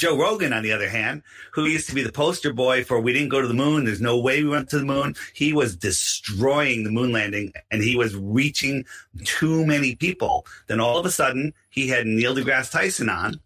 [0.00, 1.22] Joe Rogan, on the other hand,
[1.52, 3.84] who used to be the poster boy for we didn't go to the moon.
[3.84, 5.14] There's no way we went to the moon.
[5.34, 8.86] He was destroying the moon landing and he was reaching
[9.24, 10.46] too many people.
[10.68, 13.40] Then all of a sudden he had Neil deGrasse Tyson on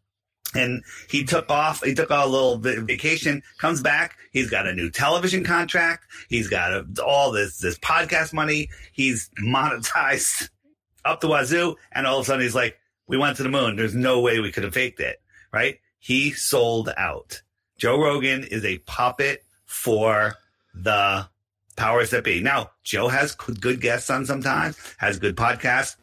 [0.54, 1.82] and he took off.
[1.82, 3.42] He took a little vacation.
[3.58, 4.16] Comes back.
[4.30, 6.06] He's got a new television contract.
[6.28, 8.68] He's got a, all this this podcast money.
[8.92, 10.50] He's monetized
[11.04, 11.74] up the wazoo.
[11.90, 12.78] And all of a sudden, he's like,
[13.08, 13.74] "We went to the moon.
[13.74, 15.20] There's no way we could have faked it,
[15.52, 17.40] right?" He sold out.
[17.78, 20.34] Joe Rogan is a puppet for
[20.74, 21.26] the
[21.76, 22.42] powers that be.
[22.42, 25.96] Now, Joe has good guests on sometimes, has good podcasts.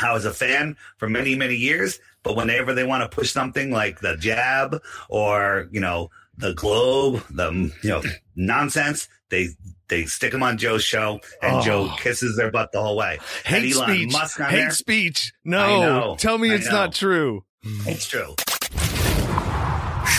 [0.00, 3.70] I was a fan for many, many years, but whenever they want to push something
[3.70, 8.02] like the jab or, you know, the globe, the, you know,
[8.34, 9.50] nonsense, they,
[9.86, 11.62] they stick them on Joe's show and oh.
[11.62, 13.20] Joe kisses their butt the whole way.
[13.44, 14.12] Hate speech.
[14.12, 14.70] Hate there.
[14.72, 15.32] speech.
[15.44, 16.16] No.
[16.18, 17.44] Tell me it's not true.
[17.62, 18.34] It's true.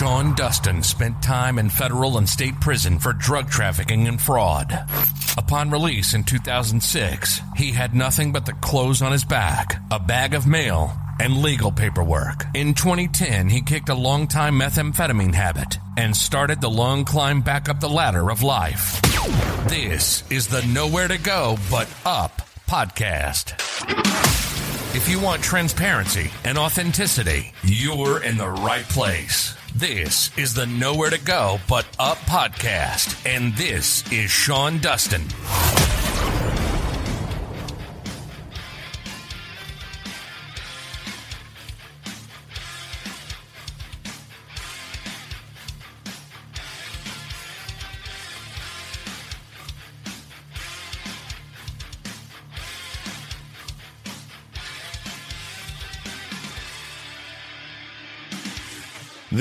[0.02, 4.73] Sean Dustin spent time in federal and state prison for drug trafficking and fraud.
[5.38, 10.34] Upon release in 2006, he had nothing but the clothes on his back, a bag
[10.34, 12.45] of mail, and legal paperwork.
[12.56, 17.80] In 2010, he kicked a long-time methamphetamine habit and started the long climb back up
[17.80, 19.00] the ladder of life.
[19.68, 23.53] This is the Nowhere to Go But Up podcast.
[24.95, 29.56] If you want transparency and authenticity, you're in the right place.
[29.75, 35.23] This is the Nowhere to Go But Up podcast, and this is Sean Dustin.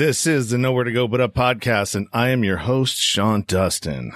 [0.01, 3.43] This is the Nowhere to Go But Up podcast, and I am your host, Sean
[3.47, 4.11] Dustin.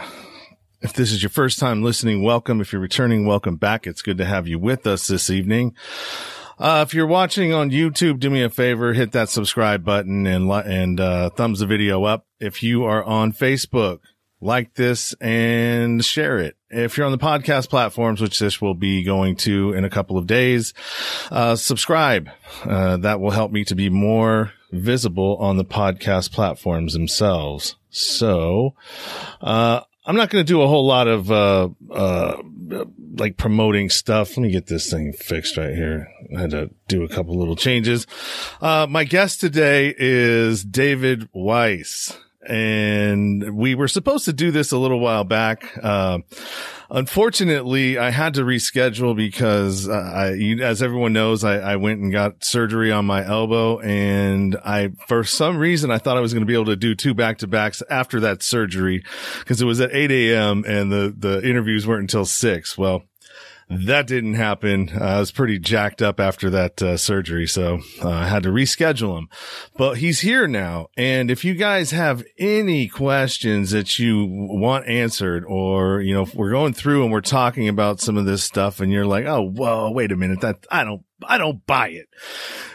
[0.82, 2.60] If this is your first time listening, welcome.
[2.60, 3.86] If you're returning, welcome back.
[3.86, 5.76] It's good to have you with us this evening.
[6.58, 10.50] Uh, if you're watching on YouTube, do me a favor, hit that subscribe button and,
[10.52, 12.26] and, uh, thumbs the video up.
[12.40, 14.00] If you are on Facebook,
[14.42, 16.56] like this and share it.
[16.70, 20.18] If you're on the podcast platforms, which this will be going to in a couple
[20.18, 20.74] of days,
[21.32, 22.30] uh, subscribe.
[22.64, 27.76] Uh, that will help me to be more visible on the podcast platforms themselves.
[27.90, 28.76] So,
[29.42, 32.42] uh, I'm not going to do a whole lot of, uh, uh,
[33.18, 34.38] like promoting stuff.
[34.38, 36.10] Let me get this thing fixed right here.
[36.36, 38.06] I had to do a couple little changes.
[38.62, 44.78] Uh, my guest today is David Weiss and we were supposed to do this a
[44.78, 45.78] little while back.
[45.82, 46.20] Uh,
[46.90, 52.12] unfortunately, I had to reschedule because uh, I, as everyone knows, I, I, went and
[52.12, 56.44] got surgery on my elbow, and I, for some reason, I thought I was going
[56.44, 59.04] to be able to do two back to backs after that surgery
[59.40, 60.64] because it was at 8 a.m.
[60.68, 62.78] and the the interviews weren't until six.
[62.78, 63.04] Well,
[63.70, 64.92] that didn't happen.
[64.94, 68.50] Uh, I was pretty jacked up after that uh, surgery, so uh, I had to
[68.50, 69.30] reschedule him.
[69.78, 75.46] But he's here now, and if you guys have any questions that you want answered,
[75.46, 78.80] or you know, if we're going through and we're talking about some of this stuff,
[78.80, 82.08] and you're like, "Oh, whoa, wait a minute, that I don't I don't buy it.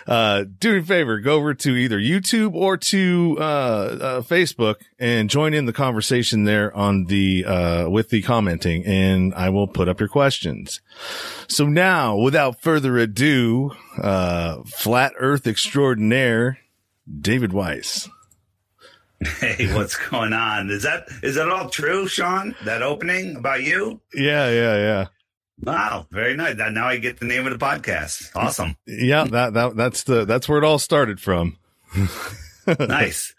[0.06, 4.76] Uh, do me a favor, go over to either YouTube or to, uh, uh, Facebook
[4.98, 9.68] and join in the conversation there on the, uh, with the commenting and I will
[9.68, 10.80] put up your questions.
[11.48, 16.58] So now, without further ado, uh, flat earth extraordinaire,
[17.20, 18.08] David Weiss.
[19.38, 20.70] Hey, what's going on?
[20.70, 22.54] Is that, is that all true, Sean?
[22.64, 24.00] That opening about you?
[24.14, 25.06] Yeah, yeah, yeah.
[25.62, 26.56] Wow, very nice.
[26.56, 28.30] Now I get the name of the podcast.
[28.34, 28.76] Awesome.
[28.86, 31.58] Yeah, that that that's the that's where it all started from.
[32.78, 33.34] nice.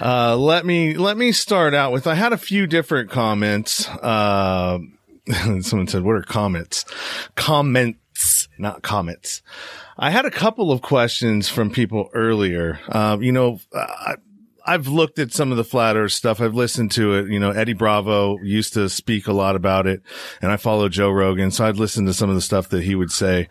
[0.00, 3.88] Uh, let me let me start out with I had a few different comments.
[3.88, 4.78] Uh,
[5.60, 6.84] someone said, "What are comments?"
[7.34, 9.42] Comments, not comments.
[9.98, 12.78] I had a couple of questions from people earlier.
[12.88, 14.16] Uh, you know, I,
[14.68, 16.42] I've looked at some of the flat earth stuff.
[16.42, 17.30] I've listened to it.
[17.30, 20.02] You know, Eddie Bravo used to speak a lot about it
[20.42, 21.50] and I follow Joe Rogan.
[21.50, 23.48] So I'd listen to some of the stuff that he would say.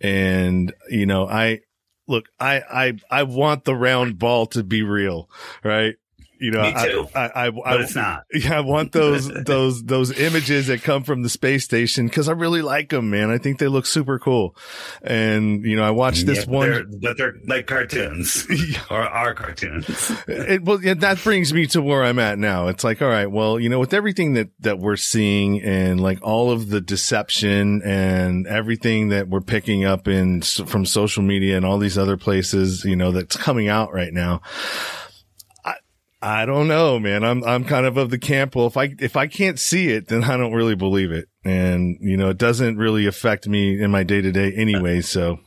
[0.00, 1.60] And, you know, I
[2.08, 5.30] look, I, I, I want the round ball to be real,
[5.62, 5.94] right?
[6.38, 6.60] You know.
[6.60, 8.24] I, I, I, but it's not.
[8.32, 12.32] yeah, I want those those those images that come from the space station because I
[12.32, 13.30] really like them, man.
[13.30, 14.56] I think they look super cool.
[15.02, 16.70] And you know, I watched this Yeah, one.
[16.70, 18.46] they're, but they're like cartoons
[18.90, 20.12] or are cartoons.
[20.28, 22.68] it, well, yeah, that brings me to where I'm at now.
[22.68, 26.18] It's like, all right, well, you know, with everything that, that we're seeing and like
[26.22, 31.64] all of the deception and everything that we're picking up in from social media and
[31.64, 34.40] all these other places, you know, that's coming out right now.
[36.22, 37.24] I, don't know, man.
[37.24, 38.56] I'm, I'm kind of of the camp.
[38.56, 41.28] Well, if I, if I can't see it, then I don't really believe it.
[41.44, 45.00] And, you know, it doesn't really affect me in my day to day anyway.
[45.02, 45.38] So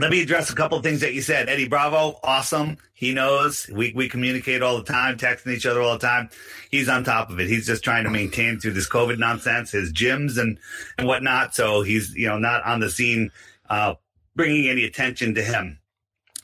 [0.00, 1.48] Let me address a couple of things that you said.
[1.48, 2.78] Eddie Bravo, awesome.
[2.92, 3.68] He knows.
[3.72, 6.30] We we communicate all the time, texting each other all the time.
[6.70, 7.48] He's on top of it.
[7.48, 10.58] He's just trying to maintain through this COVID nonsense, his gyms and
[10.98, 11.54] and whatnot.
[11.54, 13.30] So he's you know not on the scene,
[13.68, 13.94] uh,
[14.34, 15.78] bringing any attention to him.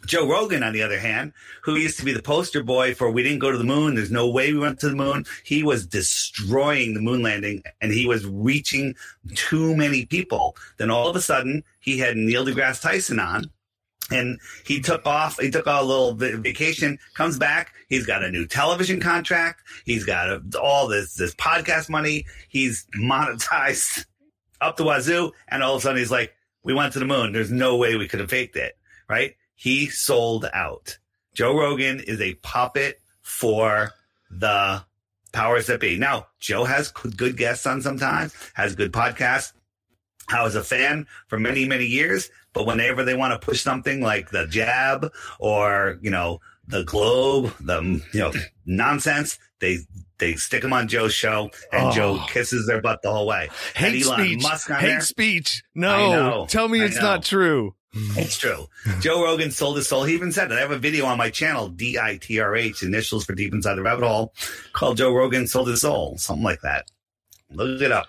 [0.09, 3.23] Joe Rogan, on the other hand, who used to be the poster boy for we
[3.23, 5.27] didn't go to the moon, there's no way we went to the moon.
[5.45, 8.95] He was destroying the moon landing and he was reaching
[9.35, 10.57] too many people.
[10.79, 13.51] Then all of a sudden, he had Neil deGrasse Tyson on
[14.11, 15.39] and he took off.
[15.39, 17.75] He took a little va- vacation, comes back.
[17.91, 19.61] He's got a new television contract.
[19.85, 22.25] He's got a, all this, this podcast money.
[22.49, 24.07] He's monetized
[24.63, 25.33] up the wazoo.
[25.49, 26.33] And all of a sudden he's like,
[26.65, 27.33] we went to the moon.
[27.33, 28.79] There's no way we could have faked it.
[29.07, 29.37] Right.
[29.61, 30.99] He sold out.
[31.35, 33.91] Joe Rogan is a puppet for
[34.31, 34.85] the
[35.33, 35.99] powers that be.
[35.99, 39.53] Now, Joe has good guests on sometimes, has good podcasts.
[40.29, 44.01] I was a fan for many, many years, but whenever they want to push something
[44.01, 45.11] like the jab
[45.41, 47.83] or, you know, the globe, the,
[48.13, 48.33] you know,
[48.65, 49.79] nonsense, they,
[50.19, 51.91] they stick them on Joe's show and Oh.
[51.93, 53.49] Joe kisses their butt the whole way.
[53.75, 55.01] Hate speech, hate there.
[55.01, 55.65] speech.
[55.75, 56.47] No, know.
[56.47, 57.03] tell me I it's know.
[57.03, 57.75] not true.
[57.93, 58.67] It's true.
[59.01, 60.05] Joe Rogan sold his soul.
[60.05, 60.55] He even said it.
[60.57, 63.53] I have a video on my channel, D I T R H, initials for Deep
[63.53, 64.35] Inside the Rabbit Hole,
[64.73, 66.91] called Joe Rogan sold his soul, something like that.
[67.51, 68.07] Look it up.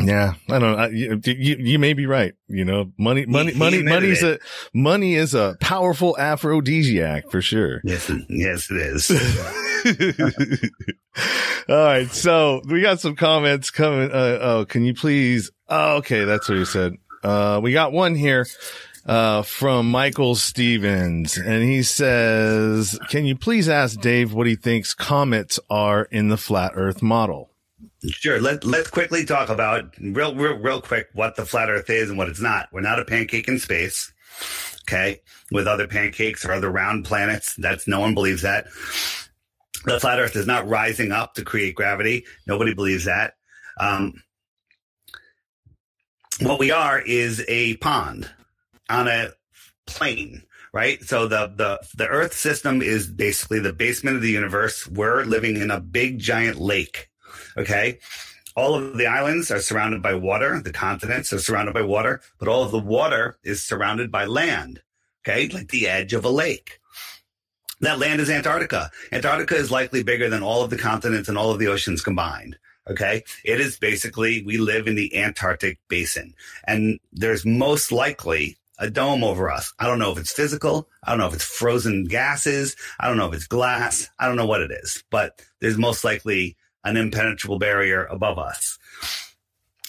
[0.00, 0.76] Yeah, I don't know.
[0.76, 2.34] I- You, you, you may be right.
[2.48, 4.40] You know, money, money, he money, admitted money's it.
[4.40, 7.80] a, money is a powerful aphrodisiac for sure.
[7.84, 9.10] Yes, it- yes, it is.
[11.68, 12.10] All right.
[12.12, 14.10] So we got some comments coming.
[14.12, 15.50] Uh, oh, can you please?
[15.68, 16.24] Oh, okay.
[16.24, 16.94] That's what he said.
[17.24, 18.46] Uh, we got one here,
[19.08, 24.92] uh, from Michael Stevens and he says, can you please ask Dave what he thinks
[24.92, 27.50] comets are in the flat earth model?
[28.06, 28.40] Sure.
[28.40, 32.18] Let, let's quickly talk about real, real, real quick what the flat earth is and
[32.18, 32.68] what it's not.
[32.70, 34.12] We're not a pancake in space.
[34.82, 35.22] Okay.
[35.50, 37.54] With other pancakes or other round planets.
[37.56, 38.66] That's no one believes that.
[39.84, 42.26] The flat earth is not rising up to create gravity.
[42.46, 43.34] Nobody believes that.
[43.80, 44.22] Um,
[46.42, 48.28] what we are is a pond
[48.88, 49.30] on a
[49.86, 50.42] plane,
[50.72, 51.02] right?
[51.02, 54.86] So the, the, the earth system is basically the basement of the universe.
[54.86, 57.08] We're living in a big giant lake.
[57.56, 57.98] Okay.
[58.56, 60.60] All of the islands are surrounded by water.
[60.60, 64.82] The continents are surrounded by water, but all of the water is surrounded by land.
[65.26, 65.48] Okay.
[65.48, 66.80] Like the edge of a lake.
[67.80, 68.90] That land is Antarctica.
[69.12, 72.56] Antarctica is likely bigger than all of the continents and all of the oceans combined.
[72.90, 73.22] Okay.
[73.44, 76.34] It is basically, we live in the Antarctic basin
[76.64, 79.72] and there's most likely a dome over us.
[79.78, 80.88] I don't know if it's physical.
[81.02, 82.76] I don't know if it's frozen gases.
[83.00, 84.08] I don't know if it's glass.
[84.18, 88.78] I don't know what it is, but there's most likely an impenetrable barrier above us.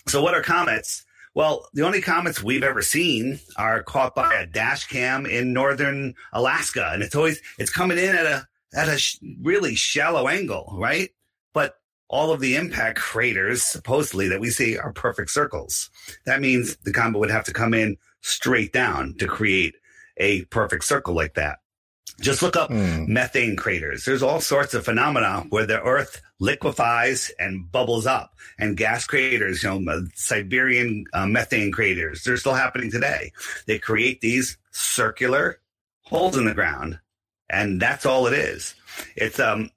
[0.07, 1.05] So what are comets?
[1.35, 6.15] Well, the only comets we've ever seen are caught by a dash cam in northern
[6.33, 10.75] Alaska, and it's always it's coming in at a at a sh- really shallow angle,
[10.77, 11.11] right?
[11.53, 11.75] But
[12.07, 15.91] all of the impact craters supposedly that we see are perfect circles.
[16.25, 19.75] That means the comet would have to come in straight down to create
[20.17, 21.59] a perfect circle like that.
[22.19, 23.05] Just look up Hmm.
[23.11, 24.03] methane craters.
[24.03, 29.63] There's all sorts of phenomena where the earth liquefies and bubbles up and gas craters,
[29.63, 32.23] you know, uh, Siberian uh, methane craters.
[32.23, 33.31] They're still happening today.
[33.67, 35.59] They create these circular
[36.03, 36.99] holes in the ground
[37.49, 38.75] and that's all it is.
[39.15, 39.69] It's, um,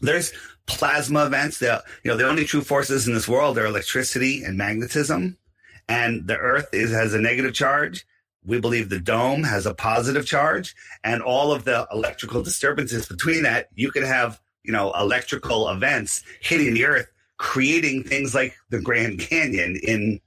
[0.00, 0.32] there's
[0.66, 1.58] plasma events.
[1.58, 5.36] The, you know, the only true forces in this world are electricity and magnetism
[5.92, 8.06] and the earth is, has a negative charge.
[8.44, 13.42] We believe the dome has a positive charge and all of the electrical disturbances between
[13.42, 18.80] that, you could have, you know, electrical events hitting the earth, creating things like the
[18.80, 20.20] Grand Canyon in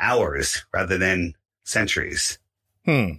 [0.00, 2.38] hours rather than centuries.
[2.84, 3.12] Hmm.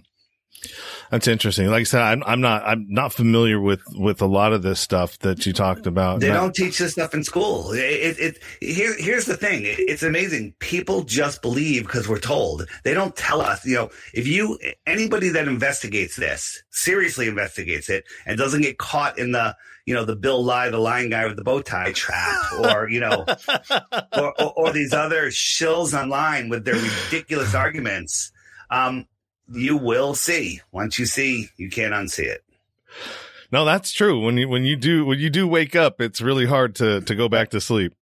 [1.10, 1.68] That's interesting.
[1.68, 4.80] Like I said, I'm, I'm not I'm not familiar with with a lot of this
[4.80, 6.20] stuff that you talked about.
[6.20, 7.72] They Not- don't teach this stuff in school.
[7.72, 9.64] It, it, it here, here's the thing.
[9.64, 10.54] It- it's amazing.
[10.58, 12.66] People just believe because we're told.
[12.84, 13.64] They don't tell us.
[13.64, 19.18] You know, if you anybody that investigates this seriously investigates it and doesn't get caught
[19.18, 19.56] in the
[19.86, 23.00] you know the Bill Nye, the lying guy with the bow tie trap, or you
[23.00, 23.26] know,
[24.16, 28.32] or, or, or these other shills online with their ridiculous arguments.
[28.70, 29.06] Um,
[29.52, 30.60] you will see.
[30.72, 32.44] Once you see, you can't unsee it.
[33.52, 34.20] No, that's true.
[34.20, 37.14] When you when you do when you do wake up, it's really hard to to
[37.14, 37.94] go back to sleep.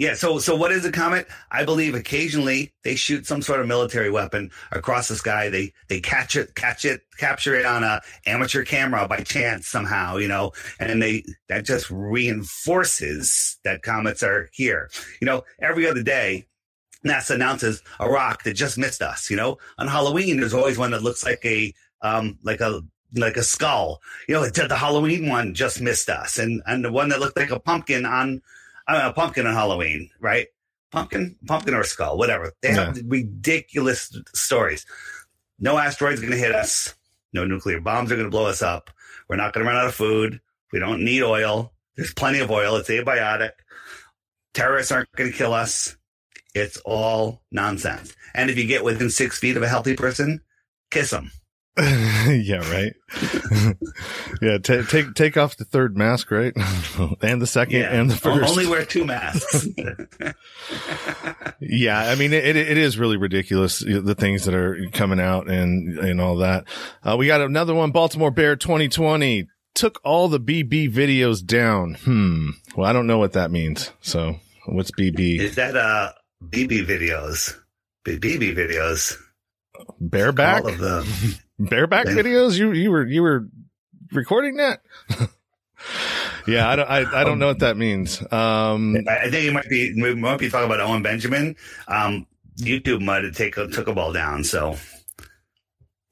[0.00, 0.14] Yeah.
[0.14, 1.26] So, so what is a comet?
[1.50, 5.50] I believe occasionally they shoot some sort of military weapon across the sky.
[5.50, 10.16] They, they catch it, catch it, capture it on a amateur camera by chance somehow,
[10.16, 14.88] you know, and they, that just reinforces that comets are here.
[15.20, 16.46] You know, every other day,
[17.06, 20.90] NASA announces a rock that just missed us, you know, on Halloween, there's always one
[20.90, 22.82] that looks like a, um, like a,
[23.14, 27.08] like a skull, you know, the Halloween one just missed us and, and the one
[27.08, 28.42] that looked like a pumpkin on,
[28.88, 30.48] don't pumpkin on Halloween, right?
[30.92, 32.52] Pumpkin, pumpkin or skull, whatever.
[32.62, 34.84] They have ridiculous stories.
[35.58, 36.94] No asteroid's going to hit us.
[37.32, 38.90] No nuclear bombs are going to blow us up.
[39.28, 40.40] We're not going to run out of food.
[40.72, 41.72] We don't need oil.
[41.96, 42.76] There's plenty of oil.
[42.76, 43.52] It's abiotic.
[44.54, 45.96] Terrorists aren't going to kill us.
[46.54, 48.14] It's all nonsense.
[48.34, 50.40] And if you get within six feet of a healthy person,
[50.90, 51.30] kiss them.
[51.78, 52.94] yeah, right.
[54.42, 56.52] yeah, ta take take off the third mask, right,
[57.22, 58.50] and the second and the first.
[58.50, 59.68] Only wear two masks.
[61.60, 65.96] yeah, I mean it, it is really ridiculous the things that are coming out and
[65.98, 66.64] and all that.
[67.04, 71.94] Uh, we got another one, Baltimore Bear 2020 took all the BB videos down.
[71.94, 72.50] Hmm.
[72.76, 73.92] Well, I don't know what that means.
[74.00, 75.38] So what's BB?
[75.38, 76.12] Is that uh
[76.44, 77.56] BB videos?
[78.04, 79.16] BB videos.
[80.00, 80.64] Bareback.
[80.64, 81.06] All of them.
[81.58, 82.58] Bareback videos.
[82.58, 83.46] You you were you were
[84.12, 84.82] recording that.
[86.46, 88.20] yeah, I don't I, I don't know what that means.
[88.32, 91.56] Um, I think it might be we might be talking about Owen Benjamin.
[91.88, 92.26] Um,
[92.58, 94.76] YouTube might have take took a ball down, so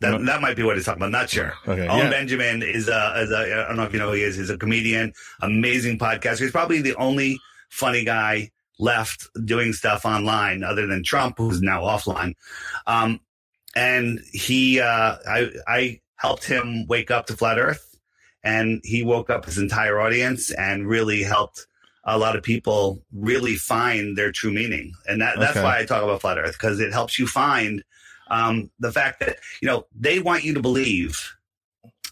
[0.01, 1.13] that that might be what he's talking about.
[1.13, 1.55] Not sure.
[1.67, 2.11] Okay, Owen yeah.
[2.11, 4.37] Benjamin is a, is a I don't know if you know who he is.
[4.37, 6.41] He's a comedian, amazing podcaster.
[6.41, 11.83] He's probably the only funny guy left doing stuff online other than Trump, who's now
[11.83, 12.35] offline.
[12.87, 13.21] Um,
[13.75, 17.99] and he, uh, I, I helped him wake up to flat earth
[18.43, 21.67] and he woke up his entire audience and really helped
[22.05, 24.93] a lot of people really find their true meaning.
[25.07, 25.63] And that, that's Okay.
[25.63, 27.85] why I talk about flat earth because it helps you find,
[28.31, 31.35] um, the fact that, you know, they want you to believe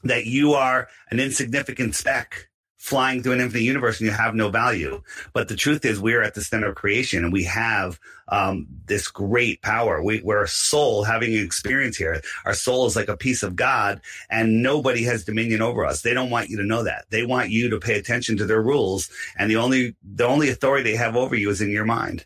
[0.05, 2.46] that you are an insignificant speck
[2.87, 5.03] flying through an infinite universe and you have no value.
[5.33, 9.09] But the truth is we're at the center of creation and we have um, this
[9.09, 10.01] great power.
[10.01, 12.23] We, we're a soul having an experience here.
[12.45, 14.01] Our soul is like a piece of God
[14.31, 16.03] and nobody has dominion over us.
[16.03, 17.07] They don't want you to know that.
[17.11, 19.11] They want you to pay attention to their rules.
[19.37, 22.25] And the only, the only authority they have over you is in your mind.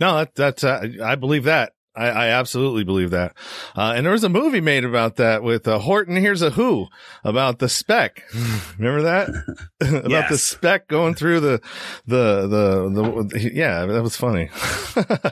[0.00, 1.74] No, that, that's, uh, I believe that.
[1.96, 3.34] I, I absolutely believe that.
[3.76, 6.86] Uh, and there was a movie made about that with uh, Horton Here's a Who
[7.24, 8.24] about the speck.
[8.78, 9.28] Remember that?
[9.80, 10.42] about the Yes.
[10.42, 11.60] speck going through the,
[12.06, 14.50] the, the, the, yeah, that was funny.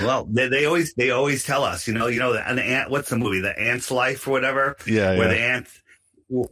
[0.00, 2.90] Well, they, they always, they always tell us, you know, you know, the, an ant,
[2.90, 3.40] what's the movie?
[3.40, 4.76] The ant's life or whatever.
[4.86, 5.34] yeah, where yeah.
[5.34, 5.68] the ant,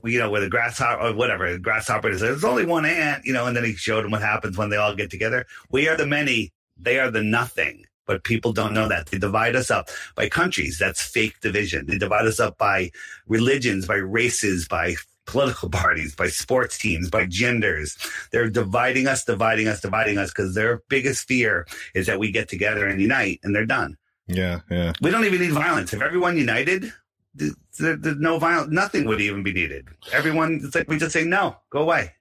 [0.05, 3.33] you know, where the grasshopper or whatever, the grasshopper is, there's only one ant, you
[3.33, 5.45] know, and then he showed them what happens when they all get together.
[5.73, 7.85] We are the many, they are the nothing.
[8.07, 9.07] But people don't know that.
[9.07, 10.79] They divide us up by countries.
[10.79, 11.87] That's fake division.
[11.87, 12.91] They divide us up by
[13.29, 17.97] religions, by races, by political parties, by sports teams, by genders.
[18.33, 22.49] They're dividing us, dividing us, dividing us because their biggest fear is that we get
[22.49, 23.97] together and unite and they're done.
[24.27, 24.93] yeah, yeah.
[25.01, 25.93] We don't even need violence.
[25.93, 26.93] If everyone united,
[27.39, 28.73] th- there, there's no violence.
[28.73, 29.87] Nothing would even be needed.
[30.13, 32.13] Everyone, it's like we just say no, go away.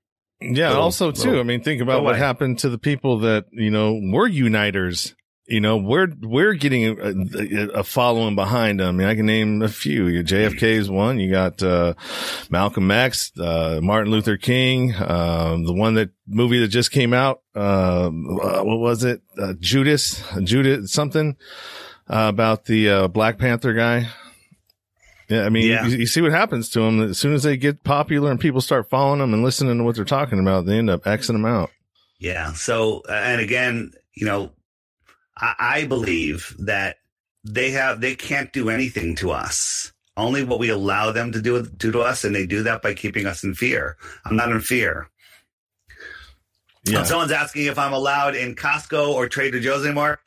[0.42, 0.68] Yeah.
[0.70, 2.20] Little- also too, little- I mean, think about what away.
[2.20, 5.16] happened to the people that, you know, were uniters.
[5.50, 8.88] You know, we're, we're getting a, a, a following behind them.
[8.88, 10.06] I mean, I can name a few.
[10.06, 11.20] Your JFK is one.
[11.20, 11.96] You got, uh,
[12.52, 17.42] Malcolm X, uh, Martin Luther King, um, the one that movie that just came out.
[17.56, 19.22] Um, uh, what was it?
[19.40, 21.36] Uh, Judas, Judas, something,
[22.08, 24.08] uh, about the, uh, Black Panther guy.
[25.30, 25.46] Yeah.
[25.46, 25.88] I mean, Yeah.
[25.88, 28.62] You, you see what happens to them as soon as they get popular and people
[28.62, 31.46] start following them and listening to what they're talking about, they end up Xing them
[31.46, 31.72] out.
[32.20, 32.54] Yeah.
[32.54, 34.52] So, uh, and again, you know,
[35.40, 36.98] I, I believe that
[37.44, 39.92] they have, they can't do anything to us.
[40.18, 42.24] Only what we allow them to do, do to us.
[42.24, 43.96] And they do that by keeping us in fear.
[44.26, 45.10] I'm not in fear.
[46.84, 47.02] Yeah.
[47.02, 50.20] If someone's asking if I'm allowed in Costco or Trader Joe's anymore,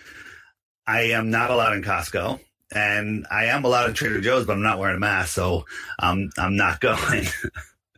[0.87, 2.41] I am not allowed in Costco.
[2.75, 5.67] and I am allowed in Trader Joe's, but I'm not wearing a mask, so
[5.99, 7.27] um, I'm not going.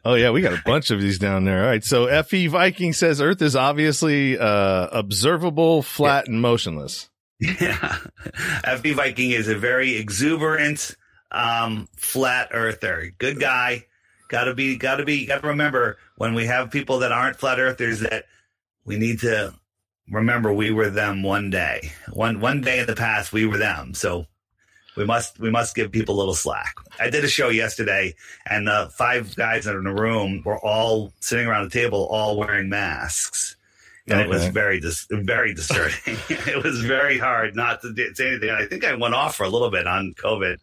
[0.04, 1.62] Oh yeah, we got a bunch of these down there.
[1.62, 1.82] All right.
[1.82, 7.08] So FE Viking says Earth is obviously uh, observable, flat, and motionless.
[7.40, 7.99] Yeah.
[8.76, 10.96] FE Viking is a very exuberant,
[11.30, 13.12] um, flat earther.
[13.18, 13.87] Good guy.
[14.28, 18.25] Gotta be, gotta be, gotta remember when we have people that aren't flat earthers that
[18.84, 19.54] we need to
[20.11, 21.92] remember we were them one day.
[22.12, 23.94] One, one day in the past, we were them.
[23.94, 24.26] So
[24.97, 26.77] we must we must give people a little slack.
[26.99, 28.15] I did a show yesterday,
[28.47, 32.69] and uh, five guys in a room were all sitting around a table, all wearing
[32.69, 33.57] masks,
[34.07, 34.29] and okay.
[34.29, 35.95] it was very dis- very disturbing.
[36.29, 38.51] it was very hard not to say anything.
[38.51, 40.59] I think I went off for a little bit on COVID,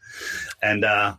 [0.62, 1.16] and uh,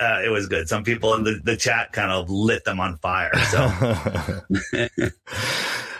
[0.00, 0.68] uh, it was good.
[0.68, 3.32] Some people in the, the chat kind of lit them on fire.
[3.50, 3.58] So.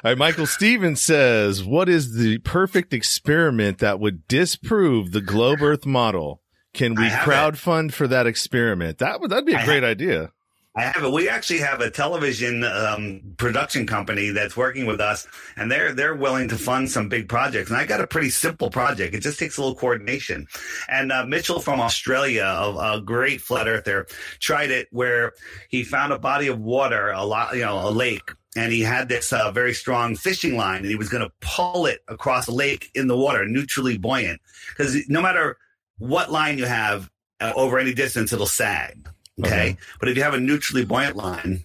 [0.04, 5.62] All right, Michael Stevens says, "What is the perfect experiment that would disprove the globe
[5.62, 6.41] Earth model?"
[6.72, 8.98] Can we crowdfund for that experiment?
[8.98, 10.32] That would that'd be a great idea.
[10.74, 11.12] I have it.
[11.12, 16.14] We actually have a television um, production company that's working with us, and they're they're
[16.14, 17.68] willing to fund some big projects.
[17.68, 19.14] And I got a pretty simple project.
[19.14, 20.46] It just takes a little coordination.
[20.88, 24.06] And uh, Mitchell from Australia, a, a, great flat earther,
[24.40, 25.34] tried it where
[25.68, 28.30] he found a body of water, a lot, you know, a lake.
[28.56, 31.84] And he had this uh, very strong fishing line, and he was going to pull
[31.84, 34.40] it across the lake in the water, neutrally buoyant.
[34.70, 35.58] Because no matter
[36.02, 39.09] what line you have uh, over any distance, it'll sag.
[39.40, 39.49] Okay?
[39.49, 39.76] okay.
[40.00, 41.64] But if you have a neutrally buoyant line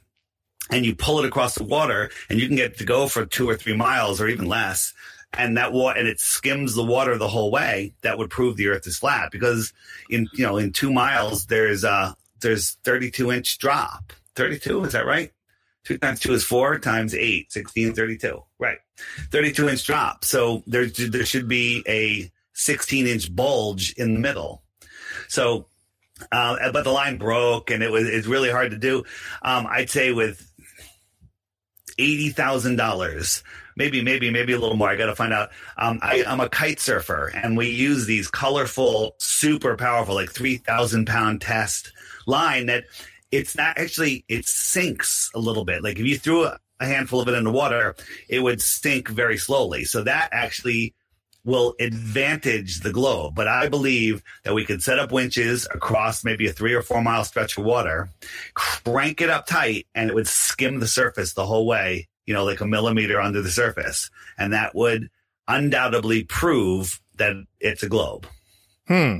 [0.70, 3.50] and you pull it across the water and you can get to go for two
[3.50, 4.94] or three miles or even less,
[5.34, 8.68] and that water and it skims the water the whole way, that would prove the
[8.68, 9.74] earth is flat because
[10.10, 14.14] in you know in two miles there's uh there's 32 inch drop.
[14.36, 15.32] 32, is that right?
[15.84, 18.44] Two times two is four times eight, 16, 32.
[18.60, 18.78] Right.
[19.32, 20.24] 32 inch drop.
[20.24, 24.64] So there, there should be a 16 inch bulge in the middle.
[25.30, 25.68] So,
[26.32, 29.04] uh, but the line broke and it was, it's really hard to do.
[29.44, 30.52] Um, I'd say with
[32.00, 33.44] $80,000,
[33.76, 34.90] maybe, maybe, maybe a little more.
[34.90, 35.52] I got to find out.
[35.78, 41.06] Um, I, am a kite surfer and we use these colorful, super powerful, like 3,000
[41.06, 41.94] pound test
[42.26, 42.86] line that
[43.32, 45.84] it's not actually, it sinks a little bit.
[45.84, 47.96] Like if you threw a, a handful of it in the water,
[48.28, 49.86] it would sink very slowly.
[49.86, 50.96] So that actually
[51.48, 53.34] will advantage the globe.
[53.34, 57.02] But I believe that we could set up winches across maybe a three or four
[57.02, 58.10] mile stretch of water,
[58.54, 62.44] crank it up tight, and it would skim the surface the whole way, you know,
[62.44, 64.12] like a millimeter under the surface.
[64.38, 65.10] And that would
[65.48, 68.28] undoubtedly prove that it's a globe.
[68.90, 69.20] Hmm.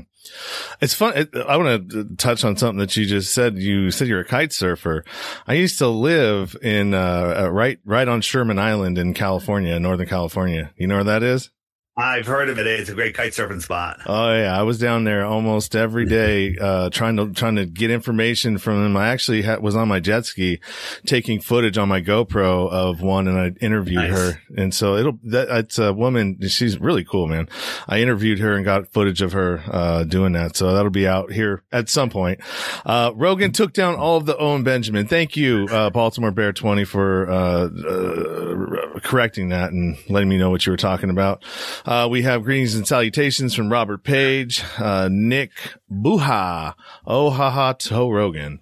[0.82, 1.28] It's fun.
[1.48, 3.56] I want to touch on something that you just said.
[3.56, 5.02] You said you're a kite surfer.
[5.46, 10.08] I used to live in, uh, uh right, right on Sherman Island in California, Northern
[10.08, 10.74] California.
[10.76, 11.50] You know where that is?
[11.98, 12.66] I've heard of it.
[12.68, 13.98] It's a great kite surfing spot.
[14.06, 17.90] Oh yeah, I was down there almost every day, uh, trying to trying to get
[17.90, 18.96] information from them.
[18.96, 20.60] I actually ha- was on my jet ski,
[21.06, 24.12] taking footage on my GoPro of one, and I interviewed nice.
[24.12, 24.40] her.
[24.56, 26.38] And so it'll that it's a woman.
[26.48, 27.48] She's really cool, man.
[27.88, 30.56] I interviewed her and got footage of her uh, doing that.
[30.56, 32.40] So that'll be out here at some point.
[32.86, 35.08] Uh, Rogan took down all of the Owen Benjamin.
[35.08, 40.50] Thank you, uh, Baltimore Bear twenty, for uh, uh, correcting that and letting me know
[40.50, 41.42] what you were talking about.
[41.88, 45.52] Uh, we have greetings and salutations from Robert Page, uh, Nick
[45.90, 46.74] Buha,
[47.06, 48.60] Oh Ha Ha To Rogan.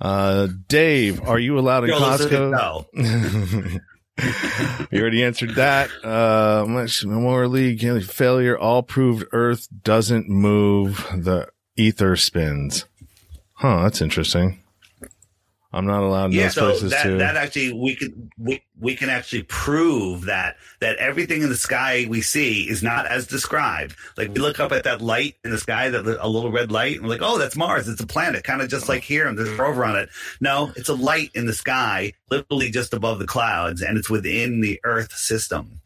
[0.00, 2.50] Uh, Dave, are you allowed in Costco?
[2.50, 2.86] No.
[4.90, 5.90] you already answered that.
[6.02, 8.56] Uh, Michelson-Morley failure.
[8.56, 11.06] All proved Earth doesn't move.
[11.14, 12.86] The ether spins.
[13.52, 13.82] Huh.
[13.82, 14.63] That's interesting.
[15.74, 17.18] I'm not allowed in yeah, those so places that, too.
[17.18, 22.06] That actually, we can we, we can actually prove that that everything in the sky
[22.08, 23.96] we see is not as described.
[24.16, 26.96] Like we look up at that light in the sky, that a little red light,
[26.96, 27.88] and we're like, oh, that's Mars.
[27.88, 30.10] It's a planet, kind of just like here, and there's a rover on it.
[30.40, 34.60] No, it's a light in the sky, literally just above the clouds, and it's within
[34.60, 35.80] the Earth system.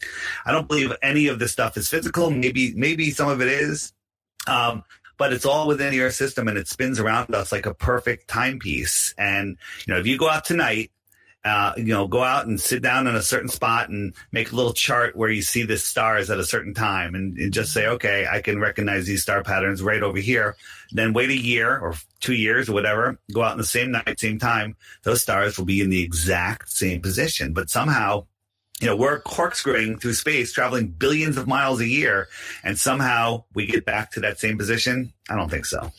[0.44, 2.31] I don't believe any of this stuff is physical.
[2.31, 3.94] Maybe maybe some of it is.
[4.46, 4.85] Um,
[5.18, 9.14] but it's all within your system and it spins around us like a perfect timepiece.
[9.18, 10.90] And, you know, if you go out tonight,
[11.44, 14.57] uh, you know, go out and sit down in a certain spot and make a
[14.57, 17.87] little chart where you see the stars at a certain time and, and, just say,
[17.87, 20.57] okay, I can recognize these star patterns right over here.
[20.92, 24.18] Then wait a year or two years or whatever, go out in the same night,
[24.18, 24.76] same time.
[25.04, 28.26] Those stars will be in the exact same position, but somehow
[28.80, 32.28] you know, we're corkscrewing through space, traveling billions of miles a year,
[32.62, 35.12] and somehow we get back to that same position.
[35.28, 35.92] I don't think so.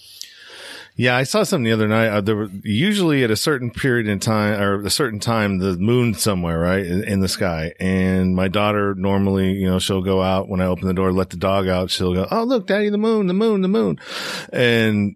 [0.95, 2.07] Yeah, I saw something the other night.
[2.07, 5.77] Uh, there were usually at a certain period in time or a certain time, the
[5.77, 7.73] moon somewhere, right, in, in, the sky.
[7.79, 11.29] And my daughter normally, you know, she'll go out when I open the door, let
[11.29, 11.89] the dog out.
[11.89, 13.97] She'll go, "Oh, look, Daddy, the moon, the moon, the moon,"
[14.51, 15.15] and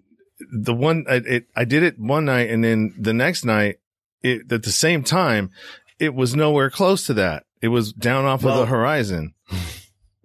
[0.54, 3.80] the one I, it, I did it one night, and then the next night,
[4.22, 5.50] it, at the same time,
[6.04, 7.46] it was nowhere close to that.
[7.62, 9.34] It was down off well, of the horizon.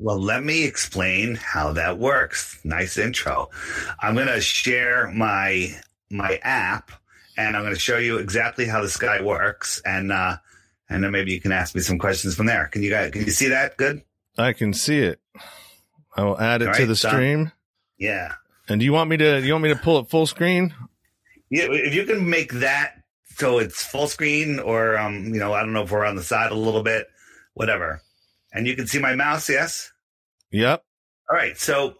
[0.00, 2.60] Well, let me explain how that works.
[2.62, 3.50] Nice intro.
[4.00, 5.76] I'm going to share my
[6.08, 6.92] my app
[7.36, 10.36] and I'm going to show you exactly how the sky works and uh
[10.88, 12.68] and then maybe you can ask me some questions from there.
[12.68, 14.04] Can you guys can you see that good?
[14.38, 15.20] I can see it.
[16.16, 17.12] I will add it to the done.
[17.12, 17.52] stream.
[17.98, 18.34] Yeah.
[18.68, 20.74] And do you want me to you want me to pull it full screen?
[21.50, 22.97] Yeah, if you can make that
[23.38, 26.22] so it's full screen or um you know, I don't know if we're on the
[26.22, 27.06] side a little bit,
[27.54, 28.02] whatever.
[28.52, 29.92] And you can see my mouse, yes?
[30.50, 30.82] Yep.
[31.30, 31.56] All right.
[31.58, 31.94] So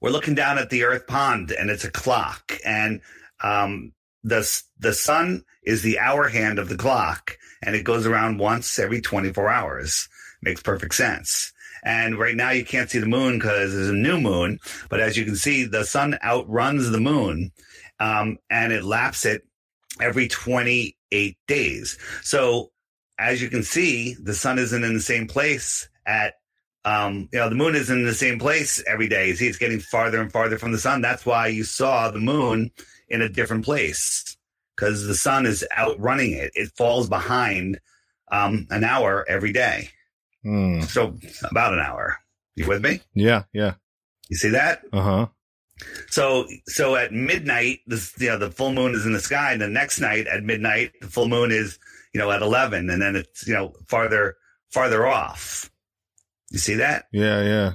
[0.00, 2.52] we're looking down at the Earth pond and it's a clock.
[2.64, 3.00] And
[3.42, 3.92] um,
[4.22, 8.78] the, the sun is the hour hand of the clock and it goes around once
[8.78, 10.08] every 24 hours.
[10.40, 11.52] Makes perfect sense.
[11.82, 14.60] And right now you can't see the moon because there's a new moon.
[14.88, 17.50] But as you can see, the sun outruns the moon
[17.98, 19.47] um, and it laps it
[20.00, 21.98] every 28 days.
[22.22, 22.70] So
[23.18, 26.34] as you can see, the sun isn't in the same place at
[26.84, 29.34] um, you know, the moon isn't in the same place every day.
[29.34, 31.02] See, it's getting farther and farther from the sun.
[31.02, 32.70] That's why you saw the moon
[33.08, 34.36] in a different place
[34.74, 36.52] because the sun is outrunning it.
[36.54, 37.78] It falls behind
[38.30, 39.90] um, an hour every day.
[40.46, 40.84] Mm.
[40.84, 41.18] So
[41.50, 42.18] about an hour.
[42.54, 43.00] You with me?
[43.14, 43.74] Yeah, yeah.
[44.28, 44.82] You see that?
[44.92, 45.26] Uh huh.
[46.08, 49.52] So, so at midnight, this, you know, the full moon is in the sky.
[49.52, 51.78] And the next night at midnight, the full moon is,
[52.12, 54.36] you know, at 11 and then it's, you know, farther,
[54.70, 55.70] farther off.
[56.50, 57.06] You see that?
[57.12, 57.72] Yeah, yeah.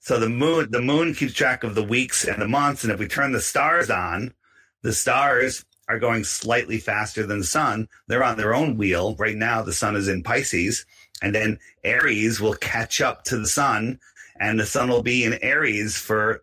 [0.00, 2.84] So the moon, the moon keeps track of the weeks and the months.
[2.84, 4.34] And if we turn the stars on,
[4.82, 7.88] the stars are going slightly faster than the sun.
[8.08, 9.14] They're on their own wheel.
[9.16, 10.86] Right now, the sun is in Pisces
[11.20, 14.00] and then Aries will catch up to the sun
[14.40, 16.42] and the sun will be in Aries for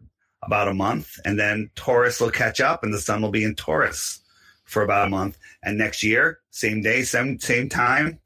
[0.50, 1.20] about a month.
[1.26, 4.20] And then Taurus will catch up and the sun will be in Taurus
[4.66, 5.38] for about a month.
[5.62, 8.20] And next year, same day, same, same time,